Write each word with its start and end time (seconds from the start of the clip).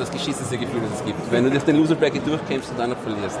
das 0.00 0.10
geschissenste 0.10 0.56
Gefühl, 0.58 0.80
das 0.90 1.00
es 1.00 1.04
gibt. 1.04 1.30
Wenn 1.30 1.44
du 1.44 1.50
durch 1.50 1.64
den 1.64 1.76
Loser 1.76 1.94
Bracket 1.94 2.26
durchkämpfst 2.26 2.70
und 2.70 2.78
dann 2.78 2.90
noch 2.90 2.98
verlierst. 2.98 3.38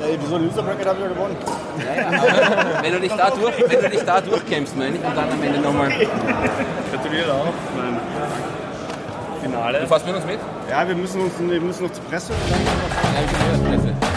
Ja, 0.00 0.06
wieso 0.20 0.36
ein 0.36 0.44
Loser 0.46 0.62
Bracket 0.62 0.86
habe 0.86 0.98
ich 0.98 1.04
ja 1.04 1.10
gewonnen? 1.12 1.36
Ja, 1.78 2.02
ja. 2.02 2.82
wenn, 2.82 2.92
du 2.92 3.00
dich 3.00 3.12
da 3.12 3.30
durch, 3.30 3.70
wenn 3.70 3.80
du 3.80 3.90
dich 3.90 4.02
da 4.02 4.20
durchkämpfst, 4.20 4.76
meine 4.76 4.96
ich, 4.96 5.04
und 5.04 5.16
dann 5.16 5.30
am 5.30 5.42
Ende 5.42 5.60
nochmal. 5.60 5.88
Gratuliere 6.90 7.32
auch. 7.32 7.52
Mein 7.76 8.00
Finale. 9.42 9.80
Du 9.80 9.86
fährst 9.86 10.06
mit 10.06 10.16
uns 10.16 10.26
mit? 10.26 10.38
Ja, 10.70 10.88
wir 10.88 10.94
müssen, 10.94 11.20
uns, 11.20 11.32
wir 11.38 11.60
müssen 11.60 11.84
noch 11.84 11.92
zur 11.92 12.04
Presse. 12.04 12.32
Ja, 12.32 13.20
ich 13.20 13.60
bin 13.60 13.70
Presse. 13.70 14.11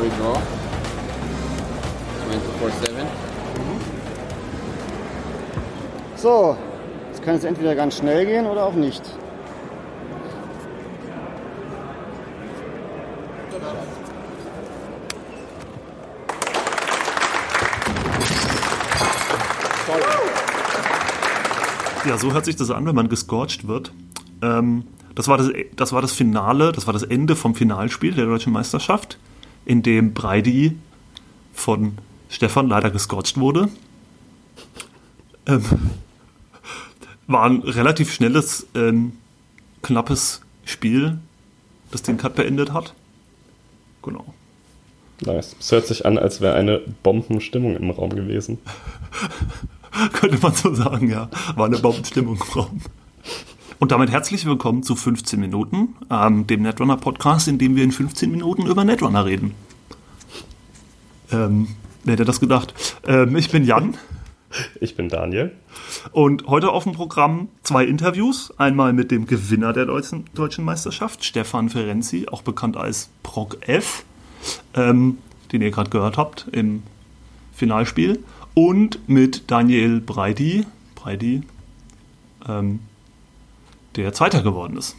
Mandatory 0.00 0.10
draw. 0.18 0.40
24-7. 2.30 3.06
So, 6.16 6.56
jetzt 7.10 7.22
kann 7.22 7.34
es 7.36 7.44
entweder 7.44 7.74
ganz 7.74 7.96
schnell 7.96 8.26
gehen 8.26 8.46
oder 8.46 8.64
auch 8.64 8.74
nicht. 8.74 9.02
Ja, 22.06 22.16
so 22.18 22.32
hört 22.32 22.46
sich 22.46 22.56
das 22.56 22.70
an, 22.70 22.86
wenn 22.86 22.94
man 22.94 23.08
gescorcht 23.08 23.68
wird. 23.68 23.92
Ähm, 24.42 24.84
das, 25.14 25.28
war 25.28 25.36
das, 25.36 25.50
das 25.76 25.92
war 25.92 26.00
das 26.00 26.12
Finale, 26.12 26.72
das 26.72 26.86
war 26.86 26.94
das 26.94 27.02
Ende 27.02 27.36
vom 27.36 27.54
Finalspiel 27.54 28.14
der 28.14 28.24
deutschen 28.24 28.52
Meisterschaft, 28.52 29.18
in 29.64 29.82
dem 29.82 30.14
Breidi 30.14 30.76
von 31.52 31.98
Stefan 32.28 32.68
leider 32.68 32.90
gescorcht 32.90 33.38
wurde. 33.38 33.68
Ähm, 35.46 35.64
war 37.26 37.44
ein 37.44 37.60
relativ 37.62 38.12
schnelles, 38.12 38.66
ähm, 38.74 39.12
knappes 39.82 40.40
Spiel, 40.64 41.18
das 41.90 42.02
den 42.02 42.16
Cut 42.16 42.34
beendet 42.34 42.72
hat. 42.72 42.94
Genau. 44.02 44.34
Nice. 45.22 45.54
Es 45.60 45.70
hört 45.70 45.86
sich 45.86 46.06
an, 46.06 46.18
als 46.18 46.40
wäre 46.40 46.54
eine 46.54 46.80
Bombenstimmung 47.02 47.76
im 47.76 47.90
Raum 47.90 48.10
gewesen. 48.10 48.58
Könnte 50.12 50.38
man 50.38 50.54
so 50.54 50.74
sagen, 50.74 51.10
ja. 51.10 51.28
War 51.56 51.66
eine 51.66 51.78
Bombenstimmung 51.78 52.36
im 52.36 52.42
Raum. 52.42 52.80
Und 53.80 53.92
damit 53.92 54.10
herzlich 54.10 54.44
willkommen 54.44 54.82
zu 54.82 54.94
15 54.94 55.40
Minuten, 55.40 55.96
ähm, 56.10 56.46
dem 56.46 56.60
Netrunner 56.60 56.98
Podcast, 56.98 57.48
in 57.48 57.56
dem 57.56 57.76
wir 57.76 57.82
in 57.82 57.92
15 57.92 58.30
Minuten 58.30 58.66
über 58.66 58.84
Netrunner 58.84 59.24
reden. 59.24 59.54
Ähm, 61.32 61.66
wer 62.04 62.12
hätte 62.12 62.26
das 62.26 62.40
gedacht? 62.40 62.74
Ähm, 63.06 63.34
ich 63.36 63.50
bin 63.50 63.64
Jan. 63.64 63.96
Ich 64.82 64.96
bin 64.96 65.08
Daniel. 65.08 65.52
Und 66.12 66.46
heute 66.46 66.72
auf 66.72 66.84
dem 66.84 66.92
Programm 66.92 67.48
zwei 67.62 67.86
Interviews. 67.86 68.52
Einmal 68.58 68.92
mit 68.92 69.10
dem 69.10 69.26
Gewinner 69.26 69.72
der 69.72 69.86
deutschen, 69.86 70.26
deutschen 70.34 70.62
Meisterschaft, 70.62 71.24
Stefan 71.24 71.70
Ferenzi, 71.70 72.26
auch 72.30 72.42
bekannt 72.42 72.76
als 72.76 73.08
Proc 73.22 73.66
F, 73.66 74.04
ähm, 74.74 75.16
den 75.52 75.62
ihr 75.62 75.70
gerade 75.70 75.88
gehört 75.88 76.18
habt 76.18 76.48
im 76.52 76.82
Finalspiel. 77.54 78.22
Und 78.52 79.08
mit 79.08 79.50
Daniel 79.50 80.02
Breidi, 80.02 80.66
Breidi 80.96 81.44
ähm, 82.46 82.80
der 83.96 84.12
Zweiter 84.12 84.42
geworden 84.42 84.76
ist. 84.76 84.96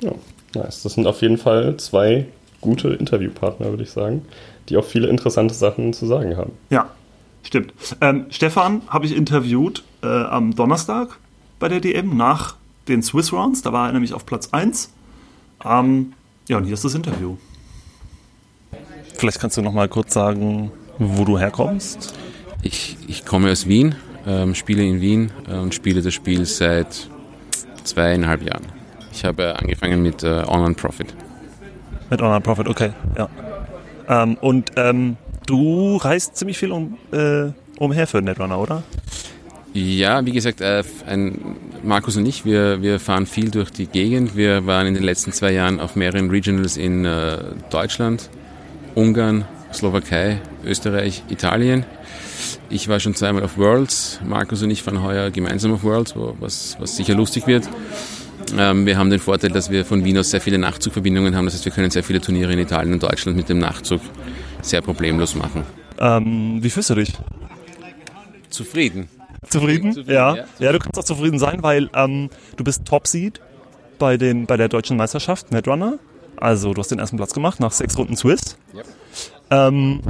Ja, 0.00 0.12
nice. 0.54 0.82
Das 0.82 0.94
sind 0.94 1.06
auf 1.06 1.22
jeden 1.22 1.38
Fall 1.38 1.76
zwei 1.76 2.26
gute 2.60 2.88
Interviewpartner, 2.88 3.70
würde 3.70 3.82
ich 3.82 3.90
sagen, 3.90 4.22
die 4.68 4.76
auch 4.76 4.84
viele 4.84 5.08
interessante 5.08 5.54
Sachen 5.54 5.92
zu 5.92 6.06
sagen 6.06 6.36
haben. 6.36 6.52
Ja, 6.70 6.90
stimmt. 7.42 7.72
Ähm, 8.00 8.26
Stefan 8.30 8.82
habe 8.88 9.06
ich 9.06 9.16
interviewt 9.16 9.82
äh, 10.02 10.06
am 10.06 10.54
Donnerstag 10.54 11.18
bei 11.58 11.68
der 11.68 11.80
DM 11.80 12.16
nach 12.16 12.56
den 12.88 13.02
Swiss 13.02 13.32
Rounds. 13.32 13.62
Da 13.62 13.72
war 13.72 13.86
er 13.86 13.92
nämlich 13.92 14.14
auf 14.14 14.26
Platz 14.26 14.48
1. 14.52 14.90
Ähm, 15.64 16.12
ja, 16.48 16.56
und 16.56 16.64
hier 16.64 16.74
ist 16.74 16.84
das 16.84 16.94
Interview. 16.94 17.36
Vielleicht 19.16 19.40
kannst 19.40 19.56
du 19.56 19.62
noch 19.62 19.72
mal 19.72 19.88
kurz 19.88 20.14
sagen, 20.14 20.72
wo 20.98 21.24
du 21.24 21.38
herkommst. 21.38 22.14
Ich, 22.62 22.96
ich 23.06 23.24
komme 23.24 23.50
aus 23.50 23.66
Wien, 23.66 23.94
ähm, 24.26 24.54
spiele 24.54 24.82
in 24.82 25.00
Wien 25.00 25.30
äh, 25.48 25.56
und 25.56 25.74
spiele 25.74 26.02
das 26.02 26.14
Spiel 26.14 26.44
seit 26.44 27.08
zweieinhalb 27.84 28.42
Jahren. 28.42 28.66
Ich 29.12 29.24
habe 29.24 29.58
angefangen 29.58 30.02
mit 30.02 30.22
äh, 30.22 30.42
Online 30.46 30.74
Profit. 30.74 31.14
Mit 32.10 32.22
Online 32.22 32.40
Profit, 32.40 32.68
okay, 32.68 32.90
ja. 33.16 33.28
Ähm, 34.08 34.36
und 34.40 34.72
ähm, 34.76 35.16
du 35.46 35.96
reist 35.96 36.36
ziemlich 36.36 36.58
viel 36.58 36.72
um, 36.72 36.98
äh, 37.12 37.50
umher 37.78 38.06
für 38.06 38.20
Netrunner, 38.22 38.58
oder? 38.58 38.82
Ja, 39.72 40.26
wie 40.26 40.32
gesagt, 40.32 40.60
äh, 40.60 40.82
ein, 41.06 41.56
Markus 41.82 42.16
und 42.16 42.26
ich, 42.26 42.44
wir, 42.44 42.82
wir 42.82 42.98
fahren 42.98 43.26
viel 43.26 43.50
durch 43.50 43.70
die 43.70 43.86
Gegend. 43.86 44.36
Wir 44.36 44.66
waren 44.66 44.86
in 44.86 44.94
den 44.94 45.04
letzten 45.04 45.32
zwei 45.32 45.52
Jahren 45.52 45.78
auf 45.78 45.94
mehreren 45.94 46.28
Regionals 46.30 46.76
in 46.76 47.04
äh, 47.04 47.38
Deutschland, 47.70 48.30
Ungarn, 48.96 49.44
Slowakei, 49.72 50.40
Österreich, 50.64 51.22
Italien. 51.28 51.84
Ich 52.70 52.86
war 52.86 53.00
schon 53.00 53.16
zweimal 53.16 53.42
auf 53.42 53.58
Worlds. 53.58 54.20
Markus 54.24 54.62
und 54.62 54.70
ich 54.70 54.84
fahren 54.84 55.02
heuer 55.02 55.30
gemeinsam 55.30 55.72
auf 55.74 55.82
Worlds, 55.82 56.14
wo, 56.14 56.36
was, 56.38 56.76
was 56.78 56.96
sicher 56.96 57.14
lustig 57.14 57.48
wird. 57.48 57.68
Ähm, 58.56 58.86
wir 58.86 58.96
haben 58.96 59.10
den 59.10 59.18
Vorteil, 59.18 59.50
dass 59.50 59.70
wir 59.70 59.84
von 59.84 60.04
Wien 60.04 60.16
aus 60.16 60.30
sehr 60.30 60.40
viele 60.40 60.56
Nachtzugverbindungen 60.56 61.34
haben. 61.34 61.46
Das 61.46 61.54
heißt, 61.54 61.64
wir 61.64 61.72
können 61.72 61.90
sehr 61.90 62.04
viele 62.04 62.20
Turniere 62.20 62.52
in 62.52 62.60
Italien 62.60 62.92
und 62.92 63.02
Deutschland 63.02 63.36
mit 63.36 63.48
dem 63.48 63.58
Nachtzug 63.58 64.00
sehr 64.62 64.82
problemlos 64.82 65.34
machen. 65.34 65.64
Ähm, 65.98 66.58
wie 66.62 66.70
fühlst 66.70 66.90
du 66.90 66.94
dich? 66.94 67.12
Zufrieden. 68.50 69.08
Zufrieden? 69.48 69.92
Zufrieden, 69.92 70.14
ja. 70.14 70.36
ja. 70.36 70.44
ja. 70.60 70.72
du 70.72 70.78
kannst 70.78 70.98
auch 70.98 71.04
zufrieden 71.04 71.40
sein, 71.40 71.62
weil 71.64 71.90
ähm, 71.94 72.30
du 72.56 72.62
bist 72.62 72.84
Top-Seed 72.84 73.40
bei, 73.98 74.16
den, 74.16 74.46
bei 74.46 74.56
der 74.56 74.68
deutschen 74.68 74.96
Meisterschaft, 74.96 75.50
Netrunner. 75.50 75.98
Also 76.36 76.72
du 76.72 76.80
hast 76.80 76.90
den 76.90 77.00
ersten 77.00 77.16
Platz 77.16 77.34
gemacht 77.34 77.58
nach 77.58 77.72
sechs 77.72 77.98
Runden 77.98 78.16
Swiss. 78.16 78.56
Ja. 78.72 79.68
Ähm, 79.68 80.00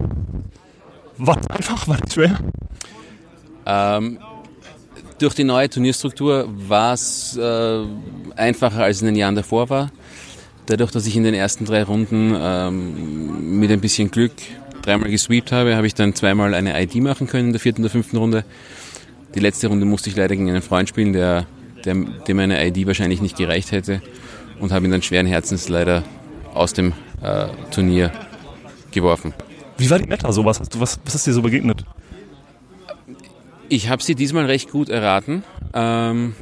war 1.21 1.37
das 1.37 1.47
einfach, 1.49 1.87
war 1.89 1.99
das 1.99 2.15
schwer? 2.15 2.39
Ähm, 3.67 4.19
durch 5.19 5.35
die 5.35 5.45
neue 5.45 5.69
Turnierstruktur 5.69 6.49
war 6.49 6.95
es 6.95 7.37
äh, 7.37 7.85
einfacher 8.37 8.85
als 8.85 9.03
in 9.03 9.07
den 9.07 9.17
Jahren 9.17 9.35
davor 9.35 9.69
war. 9.69 9.91
Dadurch, 10.67 10.91
dass 10.93 11.07
ich 11.07 11.17
in 11.17 11.25
den 11.25 11.35
ersten 11.35 11.65
drei 11.65 11.83
Runden 11.83 12.35
ähm, 12.39 13.59
mit 13.59 13.71
ein 13.71 13.81
bisschen 13.81 14.11
Glück 14.11 14.33
dreimal 14.83 15.11
gesweept 15.11 15.53
habe, 15.53 15.77
habe 15.77 15.87
ich 15.87 15.95
dann 15.95 16.15
zweimal 16.15 16.55
eine 16.55 16.81
ID 16.81 16.97
machen 16.97 17.27
können 17.27 17.49
in 17.49 17.53
der 17.53 17.61
vierten 17.61 17.81
und 17.81 17.85
der 17.85 17.91
fünften 17.91 18.17
Runde. 18.17 18.45
Die 19.35 19.41
letzte 19.41 19.69
Runde 19.69 19.85
musste 19.85 20.09
ich 20.11 20.17
leider 20.17 20.35
gegen 20.35 20.49
einen 20.49 20.63
Freund 20.63 20.89
spielen, 20.89 21.13
der, 21.13 21.47
der, 21.85 21.95
dem 21.95 22.39
eine 22.39 22.67
ID 22.67 22.87
wahrscheinlich 22.87 23.21
nicht 23.21 23.37
gereicht 23.37 23.73
hätte 23.73 24.01
und 24.59 24.73
habe 24.73 24.87
ihn 24.87 24.91
dann 24.91 25.03
schweren 25.03 25.27
Herzens 25.27 25.69
leider 25.69 26.03
aus 26.55 26.73
dem 26.73 26.93
äh, 27.23 27.49
Turnier 27.71 28.11
geworfen. 28.91 29.35
Wie 29.81 29.89
war 29.89 29.99
die 29.99 30.07
Meta 30.07 30.31
so? 30.31 30.45
Was, 30.45 30.61
was, 30.79 31.01
was 31.05 31.15
ist 31.15 31.27
dir 31.27 31.33
so 31.33 31.41
begegnet? 31.41 31.85
Ich 33.71 33.89
habe 33.89 34.03
sie 34.03 34.15
diesmal 34.15 34.45
recht 34.45 34.71
gut 34.71 34.91
erraten. 34.91 35.43
Ähm, 35.73 36.35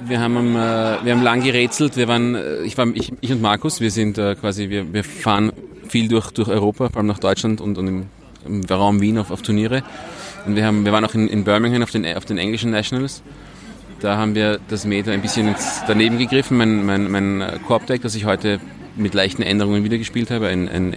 wir 0.00 0.20
haben, 0.20 0.54
äh, 0.54 0.58
haben 0.58 1.22
lang 1.22 1.42
gerätselt. 1.42 1.96
Wir 1.96 2.06
waren, 2.06 2.36
äh, 2.36 2.62
ich, 2.62 2.78
war, 2.78 2.86
ich, 2.94 3.12
ich 3.20 3.32
und 3.32 3.42
Markus, 3.42 3.80
wir 3.80 3.90
sind 3.90 4.16
äh, 4.18 4.36
quasi, 4.36 4.68
wir, 4.68 4.92
wir 4.92 5.02
fahren 5.02 5.52
viel 5.88 6.06
durch, 6.06 6.30
durch 6.30 6.48
Europa, 6.48 6.88
vor 6.88 6.98
allem 6.98 7.08
nach 7.08 7.18
Deutschland 7.18 7.60
und, 7.60 7.78
und 7.78 7.88
im, 7.88 8.06
im 8.46 8.64
Raum 8.64 9.00
Wien 9.00 9.18
auf, 9.18 9.32
auf 9.32 9.42
Turniere. 9.42 9.82
Und 10.46 10.54
wir, 10.54 10.64
haben, 10.64 10.84
wir 10.84 10.92
waren 10.92 11.04
auch 11.04 11.14
in, 11.14 11.26
in 11.26 11.42
Birmingham 11.42 11.82
auf 11.82 11.90
den, 11.90 12.06
auf 12.16 12.24
den 12.24 12.38
englischen 12.38 12.70
Nationals. 12.70 13.22
Da 13.98 14.16
haben 14.18 14.36
wir 14.36 14.60
das 14.68 14.84
Meter 14.84 15.10
ein 15.10 15.22
bisschen 15.22 15.56
daneben 15.88 16.18
gegriffen. 16.18 16.58
Mein, 16.58 16.86
mein, 16.86 17.10
mein 17.10 17.40
äh, 17.40 17.58
Korbdeck, 17.66 18.02
das 18.02 18.14
ich 18.14 18.24
heute 18.24 18.60
mit 18.94 19.14
leichten 19.14 19.42
Änderungen 19.42 19.82
wieder 19.82 19.98
gespielt 19.98 20.30
habe, 20.30 20.46
ein, 20.46 20.68
ein 20.68 20.92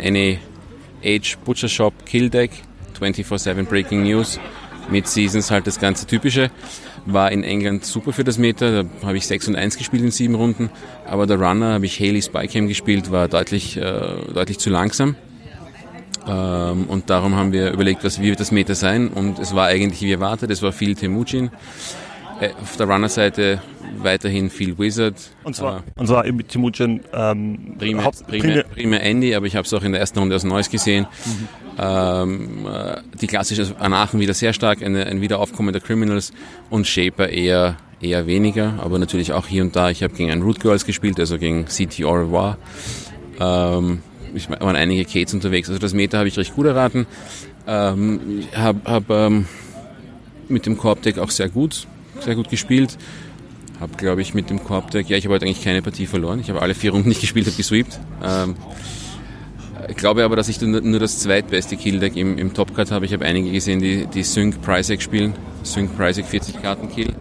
NA-Age 1.04 1.38
Butcher 1.46 1.70
Shop 1.70 1.94
Kill 2.06 2.30
Deck, 2.30 2.52
24-7 3.00 3.64
Breaking 3.64 4.04
News, 4.04 4.40
mit 4.90 5.08
Seasons 5.08 5.52
halt 5.52 5.68
das 5.68 5.80
ganze 5.80 6.08
Typische. 6.08 6.50
War 7.06 7.32
in 7.32 7.44
England 7.44 7.86
super 7.86 8.12
für 8.12 8.24
das 8.24 8.38
Meter, 8.38 8.84
da 8.84 8.90
habe 9.08 9.18
ich 9.18 9.28
6 9.28 9.50
und 9.50 9.56
1 9.56 9.78
gespielt 9.78 10.04
in 10.04 10.12
sieben 10.12 10.36
Runden, 10.36 10.70
aber 11.06 11.26
der 11.26 11.40
Runner 11.40 11.74
habe 11.74 11.86
ich 11.86 12.00
Haley 12.00 12.22
Spycam 12.22 12.68
gespielt, 12.68 13.12
war 13.12 13.28
deutlich, 13.28 13.78
äh, 13.78 13.82
deutlich 14.34 14.60
zu 14.60 14.70
langsam. 14.70 15.16
Ähm, 16.28 16.86
und 16.90 17.10
darum 17.10 17.36
haben 17.36 17.54
wir 17.54 17.72
überlegt, 17.72 18.04
was, 18.04 18.22
wird 18.22 18.42
das 18.42 18.52
Meter 18.52 18.76
sein 18.76 19.08
und 19.08 19.40
es 19.40 19.56
war 19.56 19.68
eigentlich 19.68 20.02
wie 20.02 20.12
erwartet, 20.12 20.52
es 20.52 20.62
war 20.62 20.74
viel 20.74 20.96
Temujin. 20.96 21.50
Äh, 22.40 22.50
Auf 22.62 22.78
der 22.78 22.88
Runner-Seite 22.88 23.62
weiterhin 24.00 24.50
viel 24.50 24.78
Wizard. 24.78 25.16
Und 25.44 25.56
zwar, 25.56 25.78
Äh, 25.80 26.00
und 26.00 26.08
zwar 26.08 26.26
eben 26.26 26.38
mit 26.38 26.50
Temujin 26.50 27.02
ähm, 27.14 27.76
Prima, 27.80 28.04
Haupt- 28.04 28.28
prima, 28.28 28.62
prima 28.74 28.98
Andy, 28.98 29.34
aber 29.34 29.48
ich 29.48 29.56
habe 29.56 29.66
es 29.66 29.74
auch 29.74 29.82
in 29.82 29.92
der 29.92 30.02
ersten 30.02 30.20
Runde 30.20 30.36
aus 30.36 30.44
Neues 30.44 30.70
gesehen. 30.70 31.08
Ähm, 31.80 32.68
äh, 32.68 32.98
die 33.20 33.28
klassische 33.28 33.76
Anachen 33.80 34.20
wieder 34.20 34.34
sehr 34.34 34.54
stark, 34.54 34.84
eine, 34.84 35.06
ein 35.08 35.22
Wiederaufkommen 35.22 35.74
der 35.74 35.82
Criminals 35.82 36.32
und 36.70 36.86
Shaper 36.86 37.30
eher, 37.30 37.78
eher 38.02 38.28
weniger, 38.28 38.76
aber 38.84 39.00
natürlich 39.00 39.34
auch 39.34 39.48
hier 39.48 39.64
und 39.64 39.76
da. 39.76 39.90
Ich 39.90 40.04
habe 40.04 40.14
gegen 40.14 40.30
ein 40.32 40.42
Root 40.44 40.60
Girls 40.60 40.86
gespielt, 40.86 41.20
also 41.20 41.38
gegen 41.40 41.66
CT 41.66 42.04
Au 42.04 42.14
revoir. 42.14 42.58
Ähm, 43.40 44.02
ich 44.36 44.50
waren 44.50 44.76
einige 44.76 45.06
Kates 45.06 45.34
unterwegs. 45.34 45.70
Also 45.70 45.80
das 45.80 45.94
Meta 45.94 46.18
habe 46.20 46.28
ich 46.28 46.38
recht 46.38 46.54
gut 46.56 46.68
erraten. 46.68 47.08
Ähm, 47.68 48.44
habe 48.56 48.80
hab, 48.86 49.10
ähm, 49.10 49.46
mit 50.50 50.66
dem 50.66 50.78
Korbdeck 50.78 51.18
auch 51.20 51.30
sehr 51.32 51.50
gut, 51.50 51.88
sehr 52.22 52.36
gut 52.36 52.50
gespielt. 52.50 52.98
Habe, 53.80 53.96
glaube 53.96 54.22
ich, 54.22 54.34
mit 54.34 54.50
dem 54.50 54.64
Korbdeck, 54.64 55.08
ja, 55.10 55.18
ich 55.18 55.26
habe 55.26 55.36
heute 55.36 55.46
eigentlich 55.46 55.64
keine 55.64 55.82
Partie 55.82 56.08
verloren. 56.08 56.40
Ich 56.40 56.50
habe 56.50 56.62
alle 56.62 56.74
vier 56.74 56.92
Runden 56.92 57.10
nicht 57.10 57.22
gespielt, 57.22 57.46
habe 57.46 57.56
gesweept. 57.56 58.00
Ähm, 58.24 58.56
ich 59.88 59.96
glaube 59.96 60.24
aber, 60.24 60.36
dass 60.36 60.50
ich 60.50 60.60
nur 60.60 61.00
das 61.00 61.20
zweitbeste 61.20 61.78
Killdeck 61.78 62.16
im, 62.18 62.38
im 62.38 62.54
Topcard 62.54 62.92
habe. 62.92 63.06
Ich 63.06 63.14
habe 63.14 63.24
einige 63.26 63.52
gesehen, 63.52 63.80
die, 63.80 64.08
die 64.08 64.24
Sync 64.24 64.62
Prizek 64.62 65.02
spielen. 65.02 65.36
Sync 65.64 65.96
Prizek 65.96 66.26
40 66.26 66.62
Karten 66.62 66.90
Kill. 66.90 67.14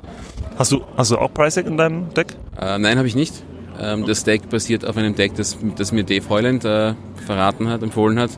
Hast 0.59 0.73
du, 0.73 0.83
hast 0.97 1.11
du 1.11 1.19
auch 1.19 1.33
Prizek 1.33 1.67
in 1.67 1.77
deinem 1.77 2.13
Deck? 2.15 2.35
Äh, 2.59 2.79
nein, 2.79 2.97
habe 2.97 3.07
ich 3.07 3.15
nicht. 3.15 3.35
Ähm, 3.79 4.07
das 4.07 4.25
Deck 4.25 4.49
basiert 4.49 4.87
auf 4.87 4.97
einem 4.97 5.15
Deck, 5.15 5.35
das, 5.35 5.59
das 5.77 5.93
mir 5.93 6.05
Dave 6.05 6.29
Hoyland 6.29 6.65
äh, 6.65 6.95
verraten 7.27 7.69
hat, 7.69 7.83
empfohlen 7.83 8.19
hat. 8.19 8.31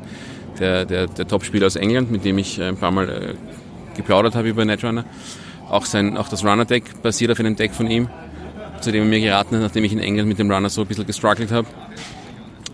Der, 0.58 0.84
der, 0.84 1.06
der 1.06 1.28
Top-Spieler 1.28 1.66
aus 1.66 1.76
England, 1.76 2.10
mit 2.10 2.24
dem 2.24 2.36
ich 2.38 2.60
ein 2.60 2.76
paar 2.76 2.90
Mal 2.90 3.08
äh, 3.08 3.34
geplaudert 3.96 4.34
habe 4.34 4.48
über 4.48 4.64
Netrunner. 4.64 5.04
Auch, 5.68 5.84
sein, 5.84 6.16
auch 6.16 6.28
das 6.28 6.44
Runner-Deck 6.44 7.02
basiert 7.02 7.30
auf 7.30 7.40
einem 7.40 7.56
Deck 7.56 7.72
von 7.72 7.90
ihm, 7.90 8.08
zu 8.80 8.90
dem 8.90 9.02
er 9.02 9.08
mir 9.08 9.20
geraten 9.20 9.56
hat, 9.56 9.62
nachdem 9.62 9.84
ich 9.84 9.92
in 9.92 9.98
England 9.98 10.28
mit 10.28 10.38
dem 10.38 10.50
Runner 10.50 10.68
so 10.70 10.82
ein 10.82 10.86
bisschen 10.86 11.06
gestruggelt 11.06 11.50
habe. 11.50 11.66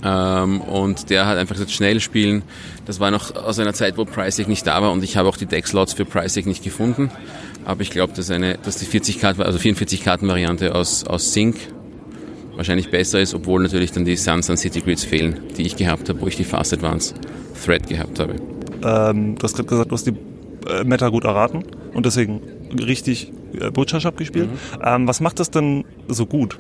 Ähm, 0.05 0.61
und 0.61 1.09
der 1.11 1.27
hat 1.27 1.39
einfach 1.39 1.55
gesagt, 1.55 1.71
schnell 1.71 1.99
spielen. 2.01 2.43
Das 2.85 3.01
war 3.01 3.11
noch 3.11 3.35
aus 3.35 3.59
einer 3.59 3.73
Zeit, 3.73 3.97
wo 3.97 4.05
Pricek 4.05 4.49
nicht 4.49 4.67
da 4.67 4.83
war 4.83 4.93
und 4.93 5.03
ich 5.03 5.17
habe 5.17 5.29
auch 5.29 5.37
die 5.37 5.47
Deckslots 5.47 5.95
für 5.95 6.05
Pricek 6.05 6.47
nicht 6.47 6.63
gefunden. 6.63 7.11
Aber 7.65 7.81
ich 7.81 7.91
glaube, 7.91 8.13
dass, 8.13 8.27
dass 8.27 8.77
die 8.77 8.85
40 8.85 9.19
Karten, 9.19 9.43
also 9.43 9.59
44 9.59 10.05
Karten 10.05 10.29
Variante 10.29 10.75
aus, 10.75 11.05
aus 11.05 11.33
Sync 11.33 11.57
wahrscheinlich 12.57 12.91
besser 12.91 13.21
ist, 13.21 13.35
obwohl 13.35 13.63
natürlich 13.63 13.93
dann 13.93 14.05
die 14.05 14.17
Suns 14.17 14.51
and 14.51 14.59
City 14.59 14.81
Grids 14.81 15.05
fehlen, 15.05 15.41
die 15.57 15.63
ich 15.63 15.77
gehabt 15.77 16.09
habe, 16.09 16.21
wo 16.21 16.27
ich 16.27 16.37
die 16.37 16.45
Fast 16.45 16.73
Advance 16.73 17.15
Thread 17.65 17.89
gehabt 17.89 18.19
habe. 18.21 18.35
Ähm, 18.85 19.37
du 19.37 19.43
hast 19.43 19.55
gerade 19.55 19.69
gesagt, 19.69 19.91
du 19.91 19.95
hast 19.95 20.07
die 20.07 20.15
äh, 20.69 20.85
Meta 20.85 21.09
gut 21.09 21.25
erraten 21.25 21.65
und 21.95 22.05
deswegen 22.05 22.43
richtig 22.79 23.33
äh, 23.59 23.71
Butchershop 23.71 24.17
gespielt. 24.17 24.49
Mhm. 24.51 24.83
Ähm, 24.85 25.09
was 25.09 25.21
macht 25.21 25.41
das 25.41 25.51
denn 25.51 25.85
so 26.09 26.27
gut? 26.27 26.59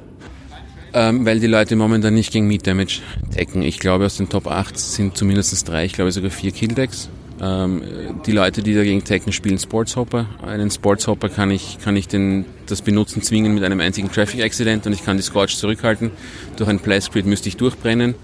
Ähm, 0.97 1.27
weil 1.27 1.41
die 1.41 1.49
Leute 1.49 1.75
momentan 1.75 2.15
nicht 2.15 2.33
gegen 2.33 2.47
Meat 2.47 2.67
Damage 2.67 3.01
decken. 3.37 3.63
Ich 3.63 3.81
glaube, 3.81 4.07
aus 4.07 4.17
den 4.17 4.29
Top 4.29 4.47
8 4.47 4.79
sind 4.79 5.17
zumindest 5.17 5.69
drei, 5.69 5.85
ich 5.85 5.93
glaube 5.93 6.13
sogar 6.13 6.31
vier 6.31 6.53
Killdecks. 6.53 7.09
Ähm, 7.43 7.83
die 8.27 8.31
Leute, 8.31 8.63
die 8.63 8.75
dagegen 8.75 9.03
tecken, 9.03 9.33
spielen 9.33 9.59
Sportshopper. 9.59 10.27
Einen 10.47 10.71
Sportshopper 10.71 11.29
kann 11.29 11.51
ich, 11.51 11.79
kann 11.83 11.97
ich 11.97 12.07
den, 12.07 12.45
das 12.67 12.81
Benutzen 12.81 13.23
zwingen 13.23 13.55
mit 13.55 13.65
einem 13.65 13.81
einzigen 13.81 14.11
Traffic 14.11 14.41
Accident 14.43 14.87
und 14.87 14.93
ich 14.93 15.05
kann 15.05 15.17
die 15.17 15.23
Scorch 15.25 15.57
zurückhalten. 15.57 16.13
Durch 16.57 16.71
ein 16.71 16.79
Plascrit 16.79 17.27
müsste 17.27 17.49
ich 17.49 17.57
durchbrennen, 17.57 18.15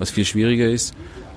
was 0.00 0.10
viel 0.10 0.24
schwieriger 0.24 0.68
ist. 0.68 0.94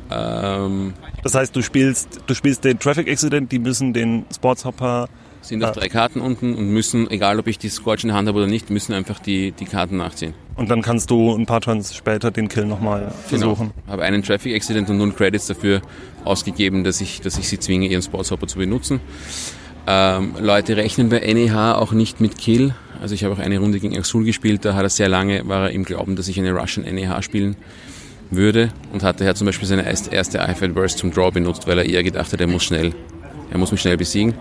Ähm, 0.09 0.93
das 1.21 1.35
heißt, 1.35 1.55
du 1.55 1.61
spielst, 1.61 2.21
du 2.25 2.33
spielst 2.33 2.63
den 2.63 2.79
Traffic 2.79 3.07
Accident, 3.07 3.51
die 3.51 3.59
müssen 3.59 3.93
den 3.93 4.25
Sportshopper 4.33 5.07
sind 5.41 5.63
auf 5.63 5.71
drei 5.71 5.89
Karten 5.89 6.21
unten 6.21 6.55
und 6.55 6.69
müssen, 6.69 7.09
egal 7.09 7.39
ob 7.39 7.47
ich 7.47 7.57
die 7.57 7.69
Scorch 7.69 8.03
in 8.03 8.09
der 8.09 8.17
Hand 8.17 8.27
habe 8.27 8.39
oder 8.39 8.47
nicht, 8.47 8.69
müssen 8.69 8.93
einfach 8.93 9.19
die, 9.19 9.51
die 9.51 9.65
Karten 9.65 9.97
nachziehen. 9.97 10.33
Und 10.55 10.69
dann 10.69 10.81
kannst 10.81 11.09
du 11.09 11.33
ein 11.35 11.45
paar 11.45 11.61
Turns 11.61 11.95
später 11.95 12.31
den 12.31 12.49
Kill 12.49 12.65
nochmal 12.65 12.99
genau. 12.99 13.13
versuchen. 13.13 13.71
Genau. 13.75 13.91
Habe 13.91 14.03
einen 14.03 14.23
Traffic 14.23 14.55
Accident 14.55 14.89
und 14.89 14.97
nun 14.97 15.15
Credits 15.15 15.47
dafür 15.47 15.81
ausgegeben, 16.25 16.83
dass 16.83 17.01
ich, 17.01 17.21
dass 17.21 17.37
ich 17.37 17.47
sie 17.47 17.59
zwinge, 17.59 17.87
ihren 17.87 18.01
Sportshopper 18.01 18.47
zu 18.47 18.57
benutzen. 18.57 18.99
Ähm, 19.87 20.35
Leute 20.39 20.77
rechnen 20.77 21.09
bei 21.09 21.19
NEH 21.19 21.75
auch 21.77 21.93
nicht 21.93 22.19
mit 22.21 22.37
Kill. 22.37 22.75
Also 23.01 23.15
ich 23.15 23.23
habe 23.23 23.33
auch 23.33 23.39
eine 23.39 23.59
Runde 23.59 23.79
gegen 23.79 23.97
Axul 23.97 24.25
gespielt, 24.25 24.65
da 24.65 24.75
hat 24.75 24.83
er 24.83 24.89
sehr 24.89 25.07
lange, 25.07 25.47
war 25.47 25.67
er 25.67 25.71
im 25.71 25.85
Glauben, 25.85 26.17
dass 26.17 26.27
ich 26.27 26.37
eine 26.37 26.51
Russian 26.51 26.85
NEH 26.85 27.21
spielen 27.21 27.55
würde 28.29 28.71
und 28.91 29.03
hat 29.03 29.21
daher 29.21 29.35
zum 29.35 29.45
Beispiel 29.45 29.67
seine 29.67 29.85
erste 29.85 30.37
iFed 30.37 30.75
Burst 30.75 30.97
zum 30.97 31.11
Draw 31.11 31.31
benutzt, 31.31 31.65
weil 31.65 31.77
er 31.77 31.85
eher 31.85 32.03
gedacht 32.03 32.31
hat, 32.31 32.41
er 32.41 32.47
muss 32.47 32.63
schnell, 32.63 32.93
er 33.49 33.57
muss 33.57 33.71
mich 33.71 33.81
schnell 33.81 33.97
besiegen. 33.97 34.33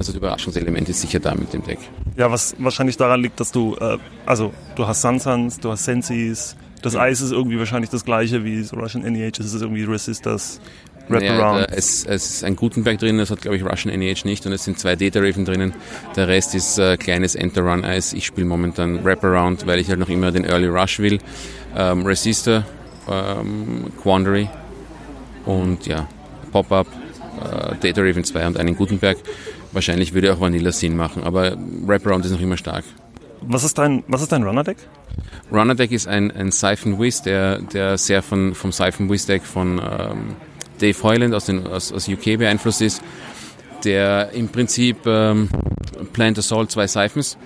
Also 0.00 0.12
das 0.12 0.16
Überraschungselement 0.16 0.88
ist 0.88 1.02
sicher 1.02 1.20
da 1.20 1.34
mit 1.34 1.52
dem 1.52 1.62
Deck. 1.62 1.78
Ja, 2.16 2.30
was 2.30 2.56
wahrscheinlich 2.58 2.96
daran 2.96 3.20
liegt, 3.20 3.38
dass 3.38 3.52
du, 3.52 3.76
äh, 3.78 3.98
also 4.24 4.50
du 4.74 4.86
hast 4.86 5.02
Sansans, 5.02 5.60
du 5.60 5.70
hast 5.70 5.84
Sensis, 5.84 6.56
das 6.80 6.94
ja. 6.94 7.00
Eis 7.00 7.20
ist 7.20 7.32
irgendwie 7.32 7.58
wahrscheinlich 7.58 7.90
das 7.90 8.06
gleiche 8.06 8.42
wie 8.42 8.62
so 8.62 8.76
Russian 8.76 9.02
NEH, 9.02 9.32
es 9.38 9.52
ist 9.52 9.60
irgendwie 9.60 9.84
Resistors. 9.84 10.58
Naja, 11.10 11.66
es, 11.66 12.06
es 12.06 12.36
ist 12.36 12.44
ein 12.44 12.56
Gutenberg 12.56 12.98
drin, 12.98 13.18
das 13.18 13.30
hat 13.30 13.42
glaube 13.42 13.58
ich 13.58 13.62
Russian 13.62 13.94
NEH 13.94 14.24
nicht 14.24 14.46
und 14.46 14.52
es 14.52 14.64
sind 14.64 14.78
zwei 14.78 14.96
Data 14.96 15.20
Raven 15.20 15.44
drinnen. 15.44 15.74
Der 16.16 16.28
Rest 16.28 16.54
ist 16.54 16.78
äh, 16.78 16.96
kleines 16.96 17.34
Enter 17.34 17.60
Run 17.60 17.84
Eis. 17.84 18.14
Ich 18.14 18.24
spiele 18.24 18.46
momentan 18.46 19.04
Wraparound, 19.04 19.66
weil 19.66 19.80
ich 19.80 19.90
halt 19.90 19.98
noch 19.98 20.08
immer 20.08 20.32
den 20.32 20.46
Early 20.46 20.68
Rush 20.68 21.00
will. 21.00 21.18
Ähm, 21.76 22.06
Resistor, 22.06 22.64
ähm, 23.06 23.92
Quandary 24.02 24.48
und 25.44 25.86
ja, 25.86 26.08
Pop-Up, 26.52 26.86
äh, 26.86 27.74
Data 27.82 28.00
Raven 28.00 28.24
2 28.24 28.46
und 28.46 28.56
einen 28.56 28.74
Gutenberg. 28.74 29.18
Wahrscheinlich 29.72 30.14
würde 30.14 30.32
auch 30.32 30.40
Vanilla 30.40 30.72
Sinn 30.72 30.96
machen, 30.96 31.22
aber 31.22 31.56
Wraparound 31.86 32.24
ist 32.24 32.32
noch 32.32 32.40
immer 32.40 32.56
stark. 32.56 32.84
Was 33.42 33.64
ist 33.64 33.78
dein, 33.78 34.04
was 34.08 34.22
ist 34.22 34.32
dein 34.32 34.42
Runner-Deck? 34.42 34.76
Runner-Deck 35.52 35.92
ist 35.92 36.08
ein, 36.08 36.30
ein 36.32 36.50
Siphon 36.50 36.98
Wiz, 36.98 37.22
der, 37.22 37.60
der 37.60 37.96
sehr 37.96 38.22
von, 38.22 38.54
vom 38.54 38.72
Siphon 38.72 39.08
Wiz-Deck 39.08 39.42
von 39.44 39.78
ähm, 39.78 40.36
Dave 40.80 41.02
Hoyland 41.02 41.34
aus, 41.34 41.46
den, 41.46 41.66
aus, 41.66 41.92
aus 41.92 42.08
UK 42.08 42.38
beeinflusst 42.38 42.82
ist, 42.82 43.02
der 43.84 44.30
im 44.32 44.48
Prinzip 44.48 45.06
ähm, 45.06 45.48
Plant 46.12 46.38
Assault 46.38 46.70
zwei 46.70 46.86
Siphons 46.86 47.38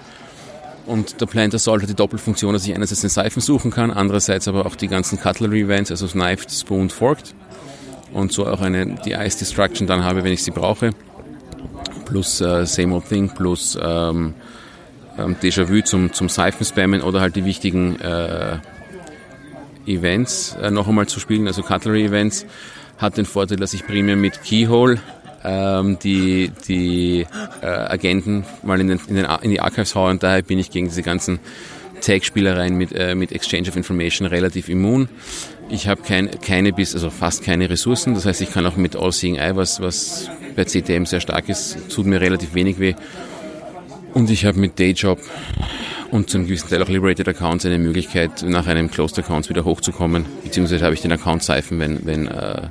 und 0.87 1.21
der 1.21 1.26
Plant 1.26 1.55
Assault 1.55 1.82
hat 1.82 1.88
die 1.88 1.94
Doppelfunktion, 1.94 2.53
dass 2.53 2.67
ich 2.67 2.75
einerseits 2.75 3.03
den 3.03 3.11
Siphon 3.11 3.41
suchen 3.41 3.71
kann, 3.71 3.91
andererseits 3.91 4.49
aber 4.49 4.67
auch 4.67 4.76
die 4.76 4.88
ganzen 4.88 5.21
Cutlery 5.21 5.62
Events, 5.62 5.91
also 5.91 6.06
Knifed, 6.09 6.50
Spooned, 6.50 6.93
Forked 6.93 7.35
und 8.12 8.32
so 8.32 8.47
auch 8.47 8.61
eine, 8.61 8.97
die 9.05 9.12
Ice 9.12 9.38
Destruction 9.38 9.87
dann 9.87 10.05
habe, 10.05 10.25
wenn 10.25 10.32
ich 10.32 10.43
sie 10.43 10.50
brauche 10.50 10.91
plus 12.05 12.41
äh, 12.41 12.67
Same 12.67 12.95
Old 12.95 13.09
Thing 13.09 13.29
plus 13.29 13.79
ähm, 13.81 14.35
ähm, 15.19 15.37
Déjà-vu 15.41 15.83
zum, 15.83 16.12
zum 16.12 16.29
Seifenspammen 16.29 17.03
oder 17.03 17.21
halt 17.21 17.37
die 17.37 17.45
wichtigen 17.45 18.01
äh, 18.01 18.59
Events 19.87 20.56
äh, 20.61 20.71
noch 20.71 20.89
einmal 20.89 21.06
zu 21.06 21.21
spielen, 21.21 21.47
also 21.47 21.62
Cutlery-Events, 21.62 22.47
hat 22.99 23.17
den 23.17 23.27
Vorteil, 23.27 23.59
dass 23.59 23.75
ich 23.75 23.87
primär 23.87 24.17
mit 24.17 24.43
Keyhole 24.43 24.99
ähm, 25.45 25.99
die, 26.03 26.51
die 26.67 27.27
äh, 27.61 27.67
Agenten 27.67 28.45
mal 28.62 28.81
in, 28.81 28.89
den, 28.89 29.00
in, 29.09 29.17
den, 29.17 29.27
in 29.43 29.50
die 29.50 29.61
Archives 29.61 29.95
haue 29.95 30.11
und 30.11 30.23
daher 30.23 30.43
bin 30.43 30.59
ich 30.59 30.71
gegen 30.71 30.89
diese 30.89 31.03
ganzen 31.03 31.39
Tag-Spielereien 32.00 32.77
mit, 32.77 32.93
äh, 32.93 33.15
mit 33.15 33.33
Exchange 33.33 33.69
of 33.69 33.77
Information 33.77 34.27
relativ 34.27 34.69
immun. 34.69 35.09
Ich 35.69 35.88
habe 35.88 36.02
kein, 36.02 36.30
keine 36.40 36.73
bis, 36.73 36.94
also 36.94 37.11
fast 37.11 37.42
keine 37.42 37.71
Ressourcen. 37.71 38.14
Das 38.14 38.26
heißt, 38.26 38.40
ich 38.42 38.52
kann 38.52 38.66
auch 38.66 38.76
mit 38.76 38.97
All-Seeing 38.97 39.37
Eye, 39.37 39.56
was, 39.56 39.80
was 39.80 40.30
bei 40.54 40.64
CTM 40.64 41.04
sehr 41.06 41.21
stark 41.21 41.49
ist, 41.49 41.90
tut 41.90 42.06
mir 42.06 42.21
relativ 42.21 42.54
wenig 42.54 42.78
weh. 42.78 42.94
Und 44.12 44.30
ich 44.30 44.44
habe 44.44 44.59
mit 44.59 44.78
Dayjob 44.78 45.18
und 46.11 46.30
zum 46.30 46.44
gewissen 46.44 46.68
Teil 46.68 46.83
auch 46.83 46.88
Liberated 46.88 47.26
Accounts 47.26 47.66
eine 47.66 47.78
Möglichkeit, 47.78 48.44
nach 48.47 48.66
einem 48.68 48.90
Closed 48.90 49.18
Account 49.18 49.49
wieder 49.49 49.64
hochzukommen. 49.64 50.26
Beziehungsweise 50.44 50.85
habe 50.85 50.94
ich 50.94 51.02
den 51.02 51.11
Account 51.11 51.42
seifen, 51.42 51.80
wenn, 51.80 52.06
wenn 52.06 52.28
äh, 52.28 52.68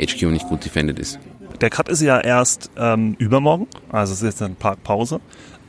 HQ 0.00 0.22
nicht 0.22 0.48
gut 0.48 0.64
defended 0.64 0.98
ist. 0.98 1.20
Der 1.64 1.70
Cut 1.70 1.88
ist 1.88 2.02
ja 2.02 2.20
erst 2.20 2.70
ähm, 2.76 3.16
übermorgen, 3.18 3.66
also 3.90 4.12
es 4.12 4.20
ist 4.20 4.38
jetzt 4.38 4.42
eine 4.42 4.54
Pause. 4.54 5.22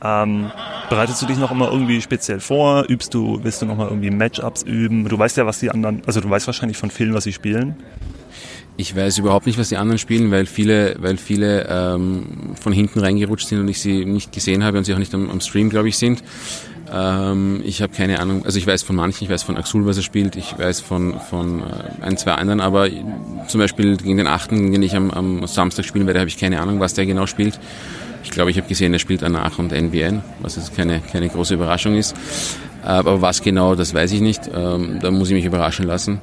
Ähm, 0.04 0.50
bereitest 0.90 1.22
du 1.22 1.26
dich 1.26 1.38
noch 1.38 1.50
immer 1.50 1.72
irgendwie 1.72 2.02
speziell 2.02 2.38
vor? 2.40 2.84
Übst 2.86 3.14
du, 3.14 3.42
willst 3.42 3.62
du 3.62 3.66
noch 3.66 3.78
mal 3.78 3.88
irgendwie 3.88 4.10
Matchups 4.10 4.62
üben? 4.62 5.08
Du 5.08 5.18
weißt 5.18 5.38
ja, 5.38 5.46
was 5.46 5.60
die 5.60 5.70
anderen, 5.70 6.02
also 6.04 6.20
du 6.20 6.28
weißt 6.28 6.46
wahrscheinlich 6.48 6.76
von 6.76 6.90
vielen, 6.90 7.14
was 7.14 7.24
sie 7.24 7.32
spielen. 7.32 7.76
Ich 8.76 8.94
weiß 8.94 9.16
überhaupt 9.16 9.46
nicht, 9.46 9.58
was 9.58 9.70
die 9.70 9.78
anderen 9.78 9.96
spielen, 9.96 10.30
weil 10.30 10.44
viele, 10.44 10.96
weil 10.98 11.16
viele 11.16 11.66
ähm, 11.66 12.54
von 12.60 12.74
hinten 12.74 12.98
reingerutscht 12.98 13.48
sind 13.48 13.60
und 13.60 13.68
ich 13.68 13.80
sie 13.80 14.04
nicht 14.04 14.32
gesehen 14.32 14.64
habe 14.64 14.76
und 14.76 14.84
sie 14.84 14.92
auch 14.92 14.98
nicht 14.98 15.14
am, 15.14 15.30
am 15.30 15.40
Stream, 15.40 15.70
glaube 15.70 15.88
ich, 15.88 15.96
sind. 15.96 16.22
Ähm, 16.92 17.62
ich 17.64 17.82
habe 17.82 17.92
keine 17.92 18.20
Ahnung, 18.20 18.44
also 18.44 18.58
ich 18.58 18.66
weiß 18.66 18.82
von 18.82 18.96
manchen, 18.96 19.24
ich 19.24 19.30
weiß 19.30 19.42
von 19.42 19.56
Axul, 19.56 19.86
was 19.86 19.96
er 19.96 20.02
spielt, 20.02 20.36
ich 20.36 20.56
weiß 20.58 20.80
von, 20.80 21.18
von 21.18 21.60
äh, 21.60 22.04
ein, 22.04 22.16
zwei 22.16 22.32
anderen, 22.32 22.60
aber 22.60 22.88
zum 23.48 23.60
Beispiel 23.60 23.96
gegen 23.96 24.18
den 24.18 24.26
achten, 24.26 24.72
den 24.72 24.82
ich 24.82 24.94
am, 24.94 25.10
am 25.10 25.46
Samstag 25.46 25.84
spielen 25.84 26.06
werde, 26.06 26.20
habe 26.20 26.28
ich 26.28 26.38
keine 26.38 26.60
Ahnung, 26.60 26.80
was 26.80 26.94
der 26.94 27.06
genau 27.06 27.26
spielt. 27.26 27.58
Ich 28.22 28.30
glaube, 28.30 28.50
ich 28.50 28.56
habe 28.56 28.68
gesehen, 28.68 28.92
er 28.92 28.98
spielt 28.98 29.22
danach 29.22 29.58
und 29.58 29.72
NBN, 29.72 30.22
was 30.40 30.56
jetzt 30.56 30.76
keine, 30.76 31.00
keine 31.00 31.28
große 31.28 31.54
Überraschung 31.54 31.96
ist. 31.96 32.14
Aber 32.82 33.20
was 33.20 33.42
genau, 33.42 33.74
das 33.74 33.94
weiß 33.94 34.12
ich 34.12 34.20
nicht. 34.20 34.50
Ähm, 34.52 34.98
da 35.00 35.10
muss 35.10 35.28
ich 35.28 35.34
mich 35.34 35.44
überraschen 35.44 35.86
lassen. 35.86 36.20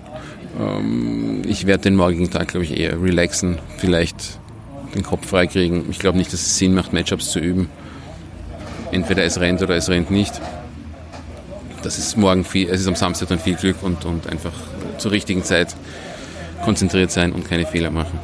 Ähm, 0.59 1.41
ich 1.47 1.65
werde 1.65 1.83
den 1.83 1.95
morgigen 1.95 2.29
Tag, 2.29 2.49
glaube 2.49 2.65
ich, 2.65 2.77
eher 2.77 3.01
relaxen, 3.01 3.57
vielleicht 3.77 4.39
den 4.95 5.03
Kopf 5.03 5.27
freikriegen. 5.27 5.85
Ich 5.89 5.99
glaube 5.99 6.17
nicht, 6.17 6.31
dass 6.31 6.41
es 6.41 6.57
Sinn 6.57 6.73
macht, 6.73 6.93
Matchups 6.93 7.31
zu 7.31 7.39
üben. 7.39 7.69
Entweder 8.93 9.23
es 9.23 9.39
rennt 9.39 9.61
oder 9.61 9.75
es 9.75 9.89
rennt 9.89 10.11
nicht. 10.11 10.39
Das 11.81 11.97
ist 11.97 12.15
morgen 12.15 12.45
viel, 12.45 12.69
es 12.69 12.79
ist 12.79 12.87
am 12.87 12.95
Samstag 12.95 13.27
dann 13.29 13.39
viel 13.39 13.55
Glück 13.55 13.81
und, 13.81 14.05
und 14.05 14.27
einfach 14.27 14.53
zur 14.99 15.11
richtigen 15.11 15.43
Zeit 15.43 15.75
konzentriert 16.63 17.11
sein 17.11 17.33
und 17.33 17.43
keine 17.45 17.65
Fehler 17.65 17.89
machen. 17.89 18.19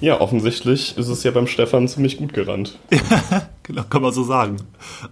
Ja, 0.00 0.20
offensichtlich 0.20 0.96
ist 0.96 1.08
es 1.08 1.22
ja 1.22 1.30
beim 1.30 1.46
Stefan 1.46 1.86
ziemlich 1.86 2.16
gut 2.16 2.32
gerannt. 2.32 2.78
Genau, 3.64 3.82
kann 3.82 4.00
man 4.00 4.14
so 4.14 4.24
sagen. 4.24 4.56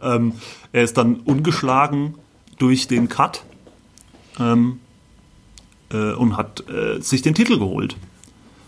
Ähm, 0.02 0.32
er 0.72 0.82
ist 0.82 0.96
dann 0.96 1.16
ungeschlagen 1.16 2.14
durch 2.56 2.88
den 2.88 3.10
Cut 3.10 3.42
ähm, 4.40 4.80
äh, 5.92 6.12
und 6.14 6.38
hat 6.38 6.64
äh, 6.70 7.02
sich 7.02 7.20
den 7.20 7.34
Titel 7.34 7.58
geholt. 7.58 7.96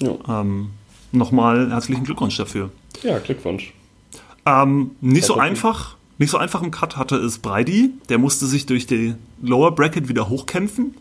Ja. 0.01 0.15
Ähm, 0.29 0.73
Nochmal 1.11 1.71
herzlichen 1.71 2.05
Glückwunsch 2.05 2.37
dafür. 2.37 2.69
ja, 3.03 3.19
Glückwunsch. 3.19 3.73
Ähm, 4.49 4.93
nicht 5.01 5.27
so 5.27 5.37
einfach, 5.37 5.97
nicht 6.17 6.31
so 6.31 6.39
einfach 6.39 6.63
im 6.63 6.71
Cut 6.71 6.97
hatte 6.97 7.17
es 7.17 7.39
Breidi. 7.39 7.91
Der 8.09 8.19
musste 8.19 8.47
sich 8.47 8.65
durch 8.67 8.87
die 8.87 9.15
Lower 9.43 9.75
Bracket 9.75 10.09
wieder 10.09 10.29
hochkämpfen. 10.29 10.95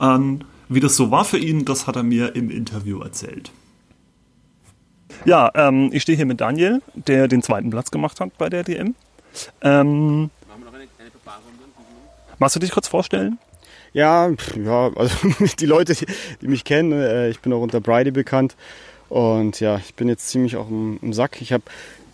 Ähm, 0.00 0.40
wie 0.68 0.80
das 0.80 0.96
so 0.96 1.10
war 1.10 1.24
für 1.24 1.38
ihn, 1.38 1.64
das 1.64 1.86
hat 1.86 1.96
er 1.96 2.02
mir 2.02 2.34
im 2.34 2.50
Interview 2.50 3.00
erzählt. 3.00 3.50
Ja, 5.26 5.50
ähm, 5.54 5.90
ich 5.92 6.02
stehe 6.02 6.16
hier 6.16 6.26
mit 6.26 6.40
Daniel, 6.40 6.80
der 6.94 7.28
den 7.28 7.42
zweiten 7.42 7.70
Platz 7.70 7.90
gemacht 7.90 8.20
hat 8.20 8.36
bei 8.38 8.48
der 8.48 8.64
DM. 8.64 8.94
Ähm, 9.60 10.30
magst 12.38 12.56
du 12.56 12.60
dich 12.60 12.70
kurz 12.70 12.88
vorstellen? 12.88 13.38
Ja, 13.92 14.30
ja, 14.56 14.90
also 14.96 15.14
die 15.60 15.66
Leute, 15.66 15.94
die, 15.94 16.06
die 16.40 16.48
mich 16.48 16.64
kennen, 16.64 16.92
äh, 16.92 17.28
ich 17.28 17.40
bin 17.40 17.52
auch 17.52 17.60
unter 17.60 17.80
Brady 17.80 18.10
bekannt. 18.10 18.56
Und 19.08 19.60
ja, 19.60 19.76
ich 19.76 19.94
bin 19.94 20.08
jetzt 20.08 20.28
ziemlich 20.28 20.56
auch 20.56 20.68
im, 20.68 20.98
im 21.02 21.12
Sack. 21.12 21.40
Ich 21.42 21.52
habe 21.52 21.62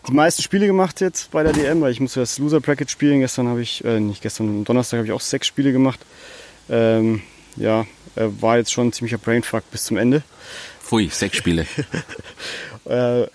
die 0.08 0.12
meisten 0.12 0.42
Spiele 0.42 0.66
gemacht 0.66 1.00
jetzt 1.00 1.30
bei 1.30 1.42
der 1.42 1.52
DM, 1.52 1.80
weil 1.80 1.92
ich 1.92 2.00
musste 2.00 2.20
das 2.20 2.38
Loser 2.38 2.60
Bracket 2.60 2.90
spielen. 2.90 3.20
Gestern 3.20 3.48
habe 3.48 3.62
ich, 3.62 3.84
äh, 3.84 4.00
nicht 4.00 4.22
gestern, 4.22 4.64
Donnerstag 4.64 4.98
habe 4.98 5.06
ich 5.06 5.12
auch 5.12 5.20
sechs 5.20 5.46
Spiele 5.46 5.72
gemacht. 5.72 6.00
Ähm, 6.68 7.22
ja, 7.56 7.86
äh, 8.16 8.26
war 8.40 8.56
jetzt 8.56 8.72
schon 8.72 8.88
ein 8.88 8.92
ziemlicher 8.92 9.18
Brainfuck 9.18 9.70
bis 9.70 9.84
zum 9.84 9.96
Ende. 9.96 10.22
Pfui, 10.82 11.08
sechs 11.08 11.36
Spiele. 11.36 11.66
Äh, 12.86 13.26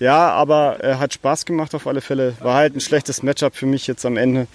ja, 0.00 0.30
aber 0.30 0.82
äh, 0.82 0.96
hat 0.96 1.14
Spaß 1.14 1.46
gemacht 1.46 1.74
auf 1.74 1.86
alle 1.86 2.00
Fälle. 2.00 2.34
War 2.40 2.56
halt 2.56 2.74
ein 2.74 2.80
schlechtes 2.80 3.22
Matchup 3.22 3.54
für 3.54 3.64
mich 3.64 3.86
jetzt 3.86 4.04
am 4.04 4.16
Ende. 4.16 4.48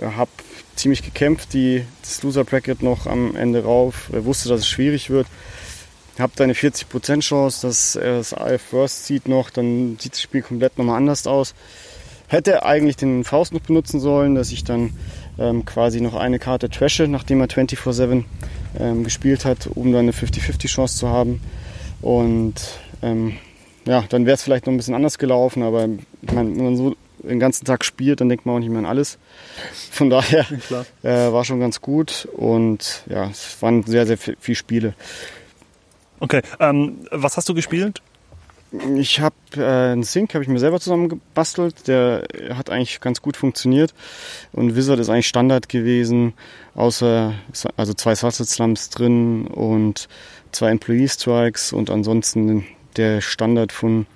Äh, 0.00 0.06
hab 0.16 0.28
ziemlich 0.76 1.02
gekämpft, 1.02 1.52
die, 1.52 1.84
das 2.00 2.22
Loser 2.22 2.44
Bracket 2.44 2.82
noch 2.82 3.06
am 3.06 3.36
Ende 3.36 3.64
rauf. 3.64 4.08
Äh, 4.12 4.24
wusste, 4.24 4.48
dass 4.48 4.60
es 4.60 4.68
schwierig 4.68 5.10
wird. 5.10 5.26
Hab 6.22 6.36
da 6.36 6.44
eine 6.44 6.54
40% 6.54 7.20
Chance, 7.20 7.66
dass 7.66 7.96
er 7.96 8.18
das 8.18 8.32
AF 8.32 8.62
First 8.62 9.06
zieht 9.06 9.28
noch, 9.28 9.50
dann 9.50 9.98
sieht 10.00 10.12
das 10.12 10.22
Spiel 10.22 10.42
komplett 10.42 10.78
nochmal 10.78 10.96
anders 10.96 11.26
aus. 11.26 11.54
Hätte 12.28 12.64
eigentlich 12.64 12.96
den 12.96 13.24
Faust 13.24 13.52
noch 13.52 13.60
benutzen 13.60 14.00
sollen, 14.00 14.34
dass 14.34 14.52
ich 14.52 14.64
dann 14.64 14.94
ähm, 15.38 15.64
quasi 15.64 16.00
noch 16.00 16.14
eine 16.14 16.38
Karte 16.38 16.70
trashe, 16.70 17.08
nachdem 17.08 17.40
er 17.40 17.48
24-7 17.48 18.24
ähm, 18.78 19.04
gespielt 19.04 19.44
hat, 19.44 19.68
um 19.74 19.92
dann 19.92 20.02
eine 20.02 20.12
50-50 20.12 20.66
Chance 20.68 20.96
zu 20.96 21.08
haben. 21.08 21.42
Und 22.00 22.54
ähm, 23.02 23.36
ja, 23.84 24.04
dann 24.08 24.26
wäre 24.26 24.34
es 24.34 24.42
vielleicht 24.42 24.66
noch 24.66 24.72
ein 24.72 24.76
bisschen 24.76 24.94
anders 24.94 25.18
gelaufen, 25.18 25.62
aber 25.62 25.88
ich 26.22 26.32
mein, 26.32 26.56
wenn 26.56 26.64
man 26.64 26.76
so 26.76 26.96
den 27.18 27.38
ganzen 27.38 27.64
Tag 27.64 27.84
spielt, 27.84 28.20
dann 28.20 28.28
denkt 28.28 28.46
man 28.46 28.56
auch 28.56 28.58
nicht 28.58 28.68
mehr 28.68 28.78
an 28.78 28.86
alles. 28.86 29.18
Von 29.90 30.10
daher 30.10 30.46
äh, 31.02 31.32
war 31.32 31.44
schon 31.44 31.60
ganz 31.60 31.80
gut 31.80 32.28
und 32.32 33.02
ja, 33.08 33.28
es 33.30 33.60
waren 33.60 33.82
sehr, 33.84 34.06
sehr 34.06 34.18
viel, 34.18 34.36
viel 34.40 34.54
Spiele. 34.54 34.94
Okay, 36.22 36.40
ähm, 36.60 36.98
was 37.10 37.36
hast 37.36 37.48
du 37.48 37.54
gespielt? 37.54 38.00
Ich 38.94 39.18
habe 39.18 39.34
äh, 39.56 39.90
einen 39.90 40.04
Sync, 40.04 40.32
habe 40.34 40.44
ich 40.44 40.48
mir 40.48 40.60
selber 40.60 40.78
zusammengebastelt. 40.78 41.88
Der 41.88 42.22
hat 42.54 42.70
eigentlich 42.70 43.00
ganz 43.00 43.20
gut 43.22 43.36
funktioniert. 43.36 43.92
Und 44.52 44.76
Wizard 44.76 45.00
ist 45.00 45.08
eigentlich 45.08 45.26
Standard 45.26 45.68
gewesen, 45.68 46.34
außer 46.76 47.34
also 47.76 47.92
zwei 47.94 48.14
Sunset 48.14 48.48
Slums 48.48 48.90
drin 48.90 49.48
und 49.48 50.08
zwei 50.52 50.70
Employee 50.70 51.08
Strikes 51.08 51.72
und 51.72 51.90
ansonsten 51.90 52.66
der 52.96 53.20
Standard 53.20 53.72
von 53.72 54.06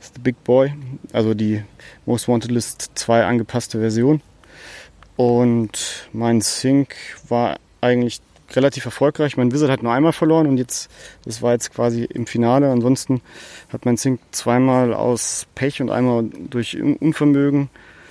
The 0.00 0.18
Big 0.18 0.42
Boy, 0.44 0.72
also 1.12 1.34
die 1.34 1.62
Most 2.06 2.26
Wanted 2.26 2.52
List 2.52 2.92
2 2.94 3.26
angepasste 3.26 3.80
Version. 3.80 4.22
Und 5.16 6.08
mein 6.14 6.40
Sync 6.40 6.96
war 7.28 7.58
eigentlich 7.82 8.22
relativ 8.56 8.84
erfolgreich. 8.84 9.36
Mein 9.36 9.52
Wizard 9.52 9.70
hat 9.70 9.82
nur 9.82 9.92
einmal 9.92 10.12
verloren 10.12 10.46
und 10.46 10.56
jetzt, 10.58 10.90
das 11.24 11.42
war 11.42 11.52
jetzt 11.52 11.72
quasi 11.72 12.04
im 12.04 12.26
Finale. 12.26 12.70
Ansonsten 12.70 13.20
hat 13.72 13.84
mein 13.84 13.96
Sync 13.96 14.20
zweimal 14.32 14.94
aus 14.94 15.46
Pech 15.54 15.80
und 15.80 15.90
einmal 15.90 16.24
durch 16.24 16.76
Un- 16.80 16.96
Unvermögen 16.96 17.70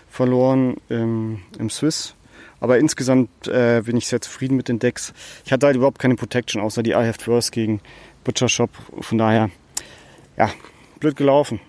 verloren 0.10 0.78
ähm, 0.90 1.42
im 1.58 1.70
Swiss. 1.70 2.16
Aber 2.62 2.78
insgesamt 2.78 3.48
äh, 3.48 3.84
bin 3.86 3.96
ich 3.96 4.08
sehr 4.08 4.22
zufrieden 4.22 4.58
mit 4.58 4.68
den 4.68 4.80
Decks. 4.80 5.14
Ich 5.46 5.52
hatte 5.54 5.66
halt 5.66 5.78
überhaupt 5.78 6.00
keine 6.00 6.16
Protection, 6.16 6.62
außer 6.62 6.84
die 6.84 6.92
I 6.92 6.96
Have 6.96 7.20
First 7.20 7.52
gegen 7.52 7.80
Butcher 8.26 8.50
Shop. 8.50 8.70
Von 9.00 9.18
daher, 9.18 9.50
ja, 10.38 10.50
blöd 11.00 11.16
gelaufen. 11.16 11.62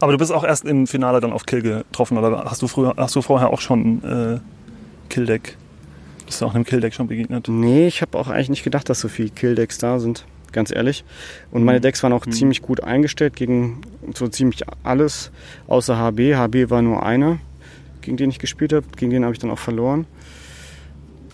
Aber 0.00 0.12
du 0.12 0.18
bist 0.18 0.32
auch 0.32 0.44
erst 0.44 0.64
im 0.64 0.86
Finale 0.86 1.20
dann 1.20 1.32
auf 1.32 1.46
Kill 1.46 1.62
getroffen, 1.62 2.18
oder 2.18 2.44
hast 2.44 2.60
du 2.60 2.68
früher, 2.68 2.94
hast 2.96 3.14
du 3.14 3.22
vorher 3.22 3.50
auch 3.50 3.60
schon 3.60 4.02
äh, 4.04 4.40
Killdeck? 5.08 5.56
Bist 6.32 6.40
du 6.40 6.46
auch 6.46 6.54
einem 6.54 6.64
Killdeck 6.64 6.94
schon 6.94 7.08
begegnet? 7.08 7.46
Nee, 7.48 7.86
ich 7.86 8.00
habe 8.00 8.18
auch 8.18 8.28
eigentlich 8.28 8.48
nicht 8.48 8.64
gedacht, 8.64 8.88
dass 8.88 9.00
so 9.00 9.08
viele 9.08 9.28
Kill-Decks 9.28 9.76
da 9.76 9.98
sind, 9.98 10.24
ganz 10.50 10.74
ehrlich. 10.74 11.04
Und 11.50 11.62
meine 11.62 11.78
Decks 11.78 12.02
waren 12.02 12.14
auch 12.14 12.24
ziemlich 12.24 12.62
gut 12.62 12.82
eingestellt 12.82 13.36
gegen 13.36 13.82
so 14.14 14.26
ziemlich 14.28 14.62
alles, 14.82 15.30
außer 15.68 15.98
HB. 15.98 16.36
HB 16.36 16.70
war 16.70 16.80
nur 16.80 17.02
einer, 17.04 17.38
gegen 18.00 18.16
den 18.16 18.30
ich 18.30 18.38
gespielt 18.38 18.72
habe. 18.72 18.86
Gegen 18.96 19.10
den 19.10 19.24
habe 19.24 19.34
ich 19.34 19.40
dann 19.40 19.50
auch 19.50 19.58
verloren. 19.58 20.06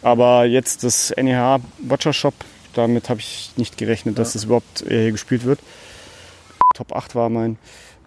Aber 0.03 0.47
jetzt 0.47 0.83
das 0.83 1.15
NEH 1.17 1.61
Watcher 1.79 2.13
Shop, 2.13 2.35
damit 2.75 3.09
habe 3.09 3.21
ich 3.21 3.53
nicht 3.57 3.79
gerechnet, 3.79 4.19
dass 4.19 4.33
das 4.33 4.47
überhaupt 4.47 4.83
äh, 4.83 5.03
hier 5.03 5.13
gespielt 5.13 5.45
wird. 5.45 5.61
Top 6.75 6.93
8 6.93 7.15
war 7.15 7.31
mein, 7.31 7.57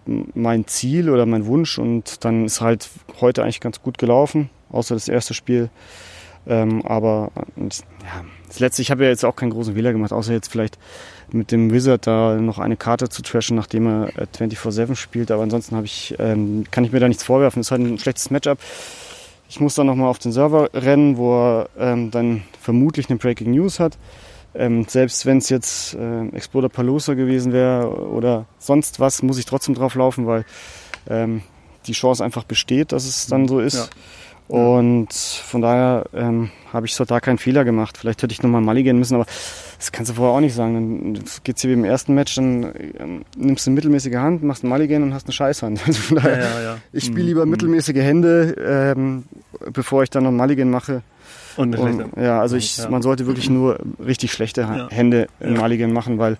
mein 0.04 0.66
Ziel 0.66 1.08
oder 1.08 1.24
mein 1.24 1.46
Wunsch 1.46 1.78
und 1.78 2.22
dann 2.26 2.44
ist 2.44 2.60
halt 2.60 2.90
heute 3.22 3.44
eigentlich 3.44 3.60
ganz 3.60 3.80
gut 3.80 3.96
gelaufen, 3.96 4.50
außer 4.70 4.94
das 4.94 5.08
erste 5.08 5.32
Spiel. 5.32 5.70
Ähm, 6.46 6.84
aber 6.84 7.30
ja, 7.56 8.24
das 8.48 8.60
letzte, 8.60 8.82
ich 8.82 8.90
habe 8.90 9.04
ja 9.04 9.10
jetzt 9.10 9.24
auch 9.24 9.36
keinen 9.36 9.50
großen 9.50 9.74
Fehler 9.74 9.92
gemacht, 9.92 10.12
außer 10.12 10.32
jetzt 10.32 10.48
vielleicht 10.48 10.78
mit 11.32 11.52
dem 11.52 11.72
Wizard 11.72 12.06
da 12.06 12.34
noch 12.36 12.58
eine 12.58 12.76
Karte 12.76 13.08
zu 13.08 13.22
trashen, 13.22 13.56
nachdem 13.56 13.86
er 13.86 14.08
äh, 14.18 14.26
24-7 14.36 14.96
spielt. 14.96 15.30
Aber 15.30 15.42
ansonsten 15.42 15.82
ich, 15.84 16.14
ähm, 16.18 16.64
kann 16.70 16.84
ich 16.84 16.92
mir 16.92 17.00
da 17.00 17.08
nichts 17.08 17.24
vorwerfen. 17.24 17.60
Es 17.60 17.68
ist 17.68 17.70
halt 17.70 17.82
ein 17.82 17.98
schlechtes 17.98 18.30
Matchup. 18.30 18.58
Ich 19.48 19.60
muss 19.60 19.74
dann 19.74 19.86
nochmal 19.86 20.08
auf 20.08 20.18
den 20.18 20.32
Server 20.32 20.70
rennen, 20.74 21.16
wo 21.16 21.34
er 21.34 21.68
ähm, 21.78 22.10
dann 22.10 22.42
vermutlich 22.60 23.08
eine 23.08 23.18
Breaking 23.18 23.50
News 23.52 23.80
hat. 23.80 23.98
Ähm, 24.54 24.84
selbst 24.86 25.24
wenn 25.24 25.38
es 25.38 25.48
jetzt 25.48 25.94
äh, 25.94 26.26
Exploder 26.28 26.68
Palooza 26.68 27.14
gewesen 27.14 27.52
wäre 27.52 27.88
oder 28.08 28.46
sonst 28.58 29.00
was, 29.00 29.22
muss 29.22 29.38
ich 29.38 29.46
trotzdem 29.46 29.74
drauf 29.74 29.94
laufen, 29.94 30.26
weil 30.26 30.44
ähm, 31.08 31.42
die 31.86 31.92
Chance 31.92 32.22
einfach 32.22 32.44
besteht, 32.44 32.92
dass 32.92 33.06
es 33.06 33.26
dann 33.26 33.48
so 33.48 33.60
ist. 33.60 33.74
Ja. 33.74 33.86
Und 34.52 35.12
von 35.14 35.62
daher 35.62 36.04
ähm, 36.12 36.50
habe 36.72 36.84
ich 36.86 36.94
so 36.94 37.04
da 37.06 37.20
keinen 37.20 37.38
Fehler 37.38 37.64
gemacht. 37.64 37.96
Vielleicht 37.96 38.22
hätte 38.22 38.32
ich 38.32 38.42
nochmal 38.42 38.60
Mulligan 38.60 38.98
müssen, 38.98 39.14
aber 39.14 39.24
das 39.78 39.92
kannst 39.92 40.10
du 40.10 40.14
vorher 40.14 40.34
auch 40.36 40.40
nicht 40.40 40.54
sagen. 40.54 41.14
Dann 41.14 41.24
geht's 41.42 41.62
hier 41.62 41.70
wie 41.70 41.74
im 41.74 41.84
ersten 41.84 42.14
Match, 42.14 42.34
dann 42.34 42.64
ähm, 42.98 43.24
nimmst 43.36 43.66
du 43.66 43.70
eine 43.70 43.76
mittelmäßige 43.76 44.14
Hand, 44.16 44.42
machst 44.42 44.62
einen 44.62 44.68
Mulligan 44.70 45.02
und 45.04 45.14
hast 45.14 45.26
eine 45.26 45.32
Scheißhand. 45.32 45.80
Also 45.86 46.00
von 46.00 46.16
daher, 46.18 46.38
Ja, 46.38 46.44
ja, 46.44 46.62
ja. 46.62 46.76
ich 46.92 47.04
spiele 47.06 47.22
lieber 47.22 47.46
mittelmäßige 47.46 47.96
Hände, 47.96 48.54
ähm, 48.94 49.24
bevor 49.72 50.02
ich 50.02 50.10
dann 50.10 50.24
noch 50.24 50.28
einen 50.28 50.36
Mulligan 50.36 50.70
mache. 50.70 51.02
Und 51.56 51.78
Und, 51.78 52.12
ja, 52.16 52.40
also 52.40 52.56
ich, 52.56 52.76
Ja. 52.78 52.90
man 52.90 53.00
sollte 53.02 53.26
wirklich 53.26 53.48
nur 53.48 53.78
richtig 54.04 54.32
schlechte 54.32 54.62
Ja. 54.62 54.88
Hände 54.90 55.28
im 55.40 55.54
Ja. 55.54 55.60
Mulligan 55.60 55.92
machen, 55.92 56.18
weil 56.18 56.36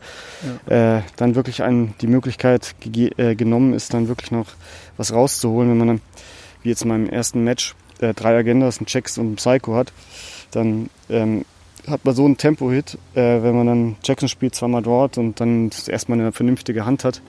äh, 0.67 1.01
dann 1.17 1.35
wirklich 1.35 1.63
einem 1.63 1.95
die 2.03 2.07
Möglichkeit 2.09 2.75
äh, 3.17 3.35
genommen 3.37 3.73
ist, 3.75 3.95
dann 3.95 4.09
wirklich 4.09 4.31
noch 4.33 4.47
was 4.99 5.13
rauszuholen, 5.15 5.71
wenn 5.71 5.79
man 5.79 5.89
dann, 5.89 6.01
wie 6.63 6.69
jetzt 6.71 6.83
in 6.83 6.89
meinem 6.89 7.09
ersten 7.09 7.43
Match, 7.45 7.75
äh, 8.03 8.15
drei 8.15 8.37
Agendas, 8.37 8.79
einen 8.79 8.87
Checks 8.87 9.17
und 9.19 9.27
einen 9.27 9.37
Psycho 9.37 9.75
hat, 9.75 9.93
dann 10.51 10.91
ähm, 11.09 11.45
hat 11.89 12.05
man 12.05 12.15
so 12.15 12.25
einen 12.25 12.37
Tempo-Hit, 12.37 12.99
äh, 13.15 13.43
wenn 13.43 13.57
man 13.57 13.67
dann 13.67 13.97
Jackson 14.05 14.29
spielt, 14.29 14.55
zweimal 14.55 14.83
dort 14.83 15.19
und 15.19 15.41
dann 15.41 15.71
erstmal 15.87 16.21
eine 16.21 16.33
vernünftige 16.33 16.85
Hand 16.85 17.05
hat. 17.05 17.23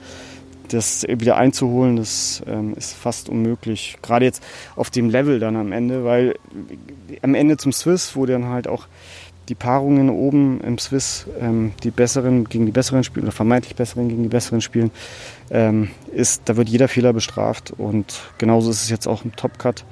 Das 0.68 1.04
wieder 1.08 1.36
einzuholen, 1.36 1.96
das 1.96 2.42
ähm, 2.46 2.74
ist 2.74 2.94
fast 2.94 3.28
unmöglich. 3.28 3.98
Gerade 4.00 4.24
jetzt 4.24 4.42
auf 4.76 4.90
dem 4.90 5.10
Level 5.10 5.38
dann 5.38 5.56
am 5.56 5.72
Ende, 5.72 6.04
weil 6.04 6.36
am 7.22 7.34
Ende 7.34 7.58
zum 7.58 7.70
Swiss, 7.70 8.16
wo 8.16 8.24
dann 8.24 8.46
halt 8.46 8.66
auch 8.66 8.86
die 9.50 9.54
Paarungen 9.54 10.08
oben 10.08 10.62
im 10.62 10.78
Swiss, 10.78 11.26
ähm, 11.38 11.72
die 11.82 11.90
besseren 11.90 12.44
gegen 12.44 12.64
die 12.64 12.72
besseren 12.72 13.04
spielen 13.04 13.26
oder 13.26 13.32
vermeintlich 13.32 13.76
besseren 13.76 14.08
gegen 14.08 14.22
die 14.22 14.30
besseren 14.30 14.62
spielen, 14.62 14.90
ähm, 15.50 15.90
ist, 16.12 16.42
da 16.46 16.56
wird 16.56 16.70
jeder 16.70 16.88
Fehler 16.88 17.12
bestraft 17.12 17.72
und 17.76 18.22
genauso 18.38 18.70
ist 18.70 18.82
es 18.82 18.88
jetzt 18.88 19.06
auch 19.06 19.24
im 19.24 19.36
Top 19.36 19.58
Cut. 19.58 19.84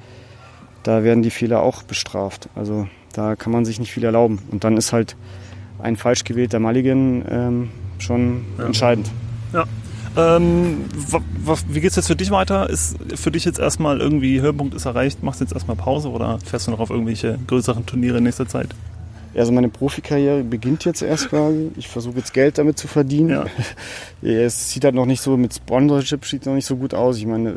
Da 0.83 1.03
werden 1.03 1.23
die 1.23 1.31
Fehler 1.31 1.63
auch 1.63 1.83
bestraft. 1.83 2.49
Also 2.55 2.87
da 3.13 3.35
kann 3.35 3.51
man 3.51 3.65
sich 3.65 3.79
nicht 3.79 3.91
viel 3.91 4.03
erlauben. 4.03 4.39
Und 4.51 4.63
dann 4.63 4.77
ist 4.77 4.93
halt 4.93 5.15
ein 5.79 5.95
falsch 5.97 6.23
gewählter 6.23 6.59
Mulligan 6.59 7.25
ähm, 7.29 7.69
schon 7.99 8.45
entscheidend. 8.57 9.09
Ja. 9.53 9.65
Ähm, 10.15 10.85
wie 11.67 11.79
geht's 11.79 11.95
jetzt 11.95 12.07
für 12.07 12.15
dich 12.15 12.29
weiter? 12.29 12.69
Ist 12.69 12.97
für 13.15 13.31
dich 13.31 13.45
jetzt 13.45 13.59
erstmal 13.59 13.99
irgendwie 13.99 14.41
Höhepunkt 14.41 14.75
ist 14.75 14.85
erreicht? 14.85 15.23
Machst 15.23 15.39
du 15.39 15.45
jetzt 15.45 15.53
erstmal 15.53 15.75
Pause 15.75 16.09
oder 16.09 16.39
fährst 16.45 16.67
du 16.67 16.71
noch 16.71 16.79
auf 16.79 16.91
irgendwelche 16.91 17.39
größeren 17.47 17.85
Turniere 17.85 18.19
in 18.19 18.25
nächster 18.25 18.47
Zeit? 18.47 18.69
Also 19.35 19.51
meine 19.51 19.69
Profikarriere 19.69 20.43
beginnt 20.43 20.85
jetzt 20.85 21.01
erst 21.01 21.29
quasi. 21.29 21.71
Ich 21.75 21.87
versuche 21.87 22.17
jetzt 22.17 22.33
Geld 22.33 22.59
damit 22.59 22.77
zu 22.77 22.87
verdienen. 22.87 23.29
Ja. 23.29 23.45
Es 24.21 24.69
sieht 24.69 24.85
halt 24.85 24.95
noch 24.95 25.05
nicht 25.05 25.21
so 25.21 25.35
mit 25.35 25.53
Sponsorship 25.53 26.25
sieht 26.25 26.45
noch 26.45 26.53
nicht 26.53 26.65
so 26.65 26.77
gut 26.77 26.93
aus. 26.93 27.17
Ich 27.17 27.25
meine, 27.25 27.55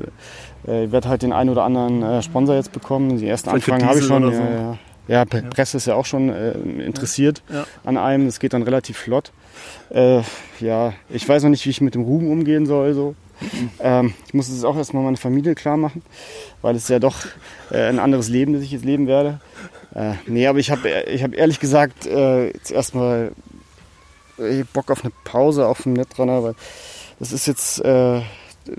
ich 0.67 0.93
werde 0.93 1.09
halt 1.09 1.23
den 1.23 1.33
einen 1.33 1.51
oder 1.51 1.65
anderen 1.65 2.03
äh, 2.03 2.23
Sponsor 2.23 2.55
jetzt 2.57 2.73
bekommen. 2.73 3.19
Die 3.19 3.27
ersten 3.29 3.51
Vielleicht 3.51 3.69
Anfragen 3.69 3.89
habe 3.89 3.99
ich 4.01 4.05
schon. 4.07 4.25
oder 4.25 4.35
so. 4.37 4.43
Ja, 4.43 4.79
ja. 5.09 5.25
ja, 5.25 5.25
Presse 5.25 5.77
ist 5.77 5.87
ja 5.87 5.95
auch 5.95 6.07
schon 6.07 6.29
äh, 6.31 6.53
interessiert 6.85 7.43
Ja. 7.53 7.65
an 7.85 7.97
einem. 7.97 8.27
Es 8.27 8.41
geht 8.41 8.53
dann 8.53 8.63
relativ 8.63 8.99
flott. 8.99 9.33
Äh, 9.91 10.21
ja, 10.61 10.93
ich 11.09 11.29
weiß 11.29 11.43
noch 11.45 11.51
nicht, 11.51 11.65
wie 11.67 11.71
ich 11.71 11.81
mit 11.81 11.95
dem 11.95 12.03
Ruhm 12.03 12.31
umgehen 12.31 12.67
soll. 12.67 12.95
So. 12.95 13.15
Ähm, 13.81 14.15
ich 14.27 14.35
muss 14.35 14.49
es 14.49 14.65
auch 14.65 14.77
erstmal 14.77 15.03
meine 15.05 15.17
Familie 15.19 15.55
klar 15.55 15.77
machen, 15.77 16.03
weil 16.63 16.75
es 16.75 16.89
ja 16.89 16.99
doch 16.99 17.17
äh, 17.71 17.89
ein 17.89 17.99
anderes 17.99 18.29
Leben, 18.29 18.55
das 18.55 18.63
ich 18.63 18.73
jetzt 18.73 18.85
leben 18.85 19.07
werde. 19.07 19.41
Äh, 19.95 20.13
nee, 20.27 20.47
aber 20.47 20.59
ich 20.59 20.71
habe 20.71 20.89
ich 21.07 21.23
hab 21.23 21.35
ehrlich 21.35 21.61
gesagt 21.61 22.07
äh, 22.07 22.49
jetzt 22.49 22.71
erstmal 22.73 23.33
äh, 24.39 24.65
Bock 24.73 24.91
auf 24.91 25.05
eine 25.05 25.13
Pause 25.25 25.67
auf 25.67 25.83
dem 25.83 25.93
Netrunner, 25.93 26.43
weil 26.43 26.55
das 27.19 27.33
ist 27.33 27.47
jetzt 27.47 27.83
äh, 27.85 28.21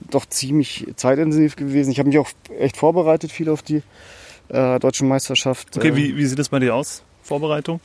doch 0.09 0.25
ziemlich 0.25 0.87
zeitintensiv 0.95 1.55
gewesen. 1.55 1.91
Ich 1.91 1.99
habe 1.99 2.09
mich 2.09 2.19
auch 2.19 2.29
echt 2.59 2.77
vorbereitet 2.77 3.31
viel 3.31 3.49
auf 3.49 3.61
die 3.61 3.81
äh, 4.49 4.79
deutsche 4.79 5.05
Meisterschaft. 5.05 5.77
Okay, 5.77 5.89
äh, 5.89 5.95
wie, 5.95 6.17
wie 6.17 6.25
sieht 6.25 6.39
das 6.39 6.49
bei 6.49 6.59
dir 6.59 6.75
aus? 6.75 7.03
Vorbereitung? 7.23 7.79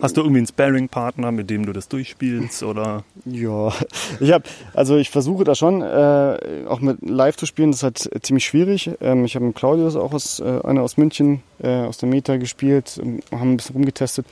Hast 0.00 0.16
du 0.16 0.20
irgendwie 0.20 0.38
einen 0.38 0.46
Sparring-Partner, 0.46 1.32
mit 1.32 1.50
dem 1.50 1.66
du 1.66 1.72
das 1.72 1.88
durchspielst? 1.88 2.62
Oder 2.62 3.04
Ja, 3.24 3.72
ich 4.20 4.32
habe, 4.32 4.44
also 4.74 4.96
ich 4.96 5.10
versuche 5.10 5.44
da 5.44 5.54
schon, 5.54 5.82
äh, 5.82 6.66
auch 6.68 6.80
mit 6.80 6.98
live 7.02 7.36
zu 7.36 7.46
spielen, 7.46 7.70
das 7.70 7.78
ist 7.78 7.82
halt 7.82 8.24
ziemlich 8.24 8.44
schwierig. 8.44 8.90
Ähm, 9.00 9.24
ich 9.24 9.34
habe 9.34 9.46
mit 9.46 9.56
Claudius 9.56 9.96
auch 9.96 10.12
aus, 10.12 10.40
äh, 10.40 10.60
einer 10.64 10.82
aus 10.82 10.96
München, 10.96 11.42
äh, 11.62 11.68
aus 11.68 11.98
der 11.98 12.08
Meta 12.08 12.36
gespielt, 12.36 13.00
ähm, 13.02 13.20
haben 13.32 13.52
ein 13.52 13.56
bisschen 13.56 13.76
rumgetestet. 13.76 14.26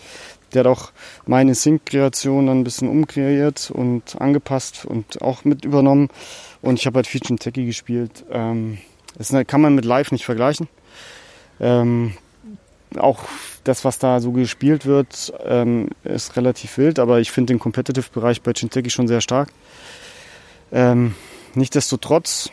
Der 0.52 0.61
hat 0.61 0.67
auch 0.67 0.90
meine 1.26 1.55
Sync-Kreation 1.55 2.47
dann 2.47 2.61
ein 2.61 2.64
bisschen 2.64 2.88
umkreiert 2.88 3.71
und 3.71 4.21
angepasst 4.21 4.85
und 4.85 5.21
auch 5.23 5.45
mit 5.45 5.64
übernommen. 5.64 6.09
Und 6.62 6.78
ich 6.78 6.87
habe 6.87 6.97
halt 6.97 7.07
Feature 7.07 7.38
Techie 7.38 7.67
gespielt. 7.67 8.25
Ähm, 8.31 8.78
das 9.17 9.33
kann 9.47 9.61
man 9.61 9.75
mit 9.75 9.85
live 9.85 10.12
nicht 10.12 10.25
vergleichen. 10.25 10.69
Ähm, 11.61 12.14
auch 12.97 13.25
das, 13.64 13.85
was 13.85 13.99
da 13.99 14.21
so 14.21 14.33
gespielt 14.33 14.87
wird, 14.87 15.33
ähm, 15.45 15.88
ist 16.05 16.37
relativ 16.37 16.78
wild, 16.78 16.99
aber 16.99 17.21
ich 17.21 17.31
finde 17.31 17.52
den 17.52 17.59
Competitive-Bereich 17.59 18.43
bei 18.43 18.52
Chinteki 18.52 18.90
schon 18.90 19.09
sehr 19.09 19.21
stark. 19.21 19.50
Ähm, 20.73 21.14
Nichtsdestotrotz, 21.55 22.50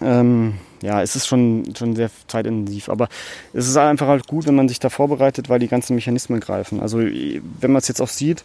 ähm, 0.00 0.54
ja, 0.86 1.02
es 1.02 1.16
ist 1.16 1.26
schon, 1.26 1.74
schon 1.76 1.96
sehr 1.96 2.10
zeitintensiv, 2.28 2.88
aber 2.88 3.08
es 3.52 3.66
ist 3.66 3.76
einfach 3.76 4.06
halt 4.06 4.28
gut, 4.28 4.46
wenn 4.46 4.54
man 4.54 4.68
sich 4.68 4.78
da 4.78 4.88
vorbereitet, 4.88 5.48
weil 5.48 5.58
die 5.58 5.66
ganzen 5.66 5.96
Mechanismen 5.96 6.38
greifen. 6.38 6.80
Also 6.80 6.98
wenn 7.00 7.72
man 7.72 7.78
es 7.78 7.88
jetzt 7.88 8.00
auch 8.00 8.08
sieht, 8.08 8.44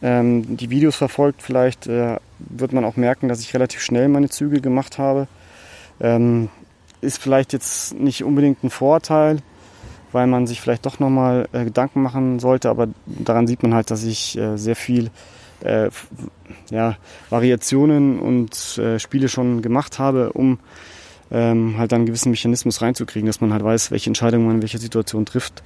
ähm, 0.00 0.56
die 0.56 0.70
Videos 0.70 0.94
verfolgt, 0.94 1.42
vielleicht 1.42 1.88
äh, 1.88 2.18
wird 2.38 2.72
man 2.72 2.84
auch 2.84 2.96
merken, 2.96 3.28
dass 3.28 3.40
ich 3.40 3.52
relativ 3.54 3.80
schnell 3.80 4.08
meine 4.08 4.28
Züge 4.28 4.60
gemacht 4.60 4.98
habe. 4.98 5.26
Ähm, 6.00 6.48
ist 7.00 7.20
vielleicht 7.20 7.52
jetzt 7.52 7.94
nicht 7.94 8.22
unbedingt 8.22 8.62
ein 8.62 8.70
Vorteil, 8.70 9.38
weil 10.12 10.28
man 10.28 10.46
sich 10.46 10.60
vielleicht 10.60 10.86
doch 10.86 11.00
nochmal 11.00 11.48
äh, 11.52 11.64
Gedanken 11.64 12.02
machen 12.02 12.38
sollte, 12.38 12.70
aber 12.70 12.86
daran 13.06 13.48
sieht 13.48 13.64
man 13.64 13.74
halt, 13.74 13.90
dass 13.90 14.04
ich 14.04 14.38
äh, 14.38 14.56
sehr 14.56 14.76
viel 14.76 15.10
äh, 15.64 15.90
ja, 16.70 16.96
Variationen 17.30 18.20
und 18.20 18.78
äh, 18.78 19.00
Spiele 19.00 19.28
schon 19.28 19.60
gemacht 19.60 19.98
habe, 19.98 20.32
um 20.32 20.60
ähm, 21.34 21.76
halt 21.76 21.92
dann 21.92 21.98
einen 21.98 22.06
gewissen 22.06 22.30
Mechanismus 22.30 22.80
reinzukriegen, 22.80 23.26
dass 23.26 23.40
man 23.40 23.52
halt 23.52 23.64
weiß, 23.64 23.90
welche 23.90 24.08
Entscheidung 24.08 24.46
man 24.46 24.56
in 24.56 24.62
welcher 24.62 24.78
Situation 24.78 25.26
trifft. 25.26 25.62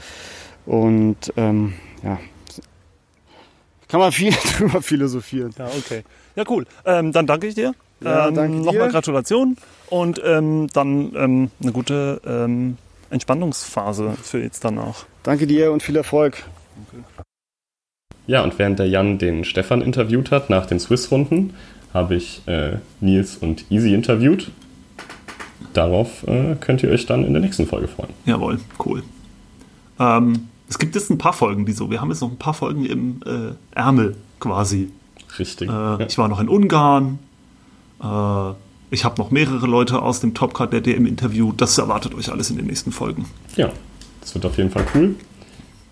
Und 0.66 1.32
ähm, 1.36 1.74
ja, 2.02 2.18
kann 3.88 4.00
man 4.00 4.12
viel 4.12 4.32
drüber 4.58 4.82
philosophieren. 4.82 5.54
Ja, 5.58 5.66
okay. 5.66 6.04
Ja, 6.36 6.44
cool. 6.48 6.66
Ähm, 6.84 7.12
dann 7.12 7.26
danke 7.26 7.48
ich 7.48 7.54
dir. 7.54 7.74
Ja, 8.00 8.28
ähm, 8.28 8.34
danke 8.34 8.58
dir. 8.58 8.64
Nochmal 8.64 8.90
Gratulation 8.90 9.56
und 9.90 10.20
ähm, 10.24 10.68
dann 10.72 11.12
ähm, 11.16 11.50
eine 11.60 11.72
gute 11.72 12.20
ähm, 12.26 12.76
Entspannungsphase 13.10 14.14
für 14.22 14.40
jetzt 14.40 14.64
danach. 14.64 15.06
Danke 15.22 15.46
dir 15.46 15.72
und 15.72 15.82
viel 15.82 15.96
Erfolg. 15.96 16.44
Ja, 18.26 18.42
und 18.44 18.58
während 18.58 18.78
der 18.78 18.88
Jan 18.88 19.18
den 19.18 19.44
Stefan 19.44 19.80
interviewt 19.80 20.30
hat 20.30 20.50
nach 20.50 20.66
den 20.66 20.78
Swiss-Runden, 20.78 21.54
habe 21.94 22.14
ich 22.14 22.42
äh, 22.46 22.76
Nils 23.00 23.38
und 23.38 23.70
Easy 23.70 23.94
interviewt. 23.94 24.50
Darauf 25.78 26.26
äh, 26.26 26.56
könnt 26.56 26.82
ihr 26.82 26.90
euch 26.90 27.06
dann 27.06 27.24
in 27.24 27.32
der 27.32 27.40
nächsten 27.40 27.64
Folge 27.64 27.86
freuen. 27.86 28.10
Jawohl, 28.24 28.58
cool. 28.84 29.04
Ähm, 30.00 30.48
es 30.68 30.76
gibt 30.76 30.96
jetzt 30.96 31.08
ein 31.08 31.18
paar 31.18 31.32
Folgen, 31.32 31.66
die 31.66 31.72
so. 31.72 31.88
Wir 31.88 32.00
haben 32.00 32.08
jetzt 32.08 32.20
noch 32.20 32.32
ein 32.32 32.36
paar 32.36 32.54
Folgen 32.54 32.84
im 32.84 33.20
äh, 33.24 33.78
Ärmel 33.78 34.16
quasi. 34.40 34.88
Richtig. 35.38 35.68
Äh, 35.68 35.72
ja. 35.72 36.00
Ich 36.00 36.18
war 36.18 36.26
noch 36.26 36.40
in 36.40 36.48
Ungarn. 36.48 37.20
Äh, 38.02 38.54
ich 38.90 39.04
habe 39.04 39.18
noch 39.18 39.30
mehrere 39.30 39.68
Leute 39.68 40.02
aus 40.02 40.18
dem 40.18 40.34
Topcard 40.34 40.72
der 40.72 40.80
DM 40.80 41.06
Interview. 41.06 41.52
Das 41.52 41.78
erwartet 41.78 42.12
euch 42.12 42.28
alles 42.28 42.50
in 42.50 42.56
den 42.56 42.66
nächsten 42.66 42.90
Folgen. 42.90 43.26
Ja, 43.54 43.70
das 44.20 44.34
wird 44.34 44.46
auf 44.46 44.58
jeden 44.58 44.70
Fall 44.70 44.84
cool. 44.96 45.14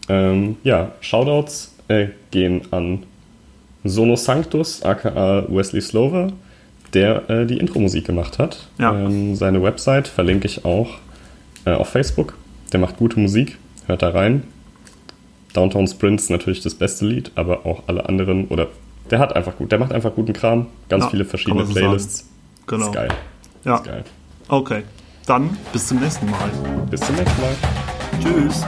Ähm, 0.09 0.57
ja, 0.65 0.91
Shoutouts 1.01 1.77
äh, 1.87 2.09
gehen 2.33 2.63
an 2.73 3.05
Sono 3.85 4.17
Sanctus, 4.17 4.83
aka 4.83 5.45
Wesley 5.49 5.81
Slover, 5.81 6.33
der 6.95 7.29
äh, 7.31 7.47
die 7.47 7.59
Intro-Musik 7.59 8.05
gemacht 8.07 8.39
hat. 8.39 8.69
Ja. 8.79 8.93
Ähm, 8.99 9.35
seine 9.37 9.63
Website 9.63 10.09
verlinke 10.09 10.47
ich 10.47 10.65
auch 10.65 10.99
äh, 11.65 11.73
auf 11.73 11.89
Facebook. 11.89 12.35
Der 12.73 12.81
macht 12.81 12.97
gute 12.97 13.19
Musik, 13.21 13.59
hört 13.87 14.03
da 14.03 14.11
rein. 14.11 14.45
Downtown 15.53 15.87
Sprints 15.87 16.29
natürlich 16.29 16.61
das 16.61 16.75
beste 16.75 17.07
Lied, 17.07 17.33
aber 17.35 17.65
auch 17.65 17.85
alle 17.87 18.09
anderen 18.09 18.47
oder 18.49 18.69
der 19.11 19.19
hat 19.21 19.35
einfach 19.37 19.57
gut, 19.57 19.73
der 19.73 19.79
macht 19.79 19.93
einfach 19.93 20.15
guten 20.15 20.33
Kram, 20.33 20.67
ganz 20.89 21.05
Ja, 21.05 21.11
viele 21.11 21.25
verschiedene 21.25 21.65
so 21.65 21.73
sagen. 21.73 21.87
Playlists. 21.87 22.29
Genau. 22.67 22.87
Ist 22.87 22.93
geil. 22.93 23.09
Ja, 23.65 23.77
Ist 23.77 23.85
geil. 23.85 24.05
okay. 24.49 24.83
Dann 25.27 25.57
bis 25.73 25.89
zum 25.89 26.01
nächsten 26.01 26.31
Mal. 26.31 26.51
Bis 26.91 27.01
zum 27.01 27.15
nächsten 27.17 27.41
Mal. 27.41 27.55
Tschüss. 28.23 28.65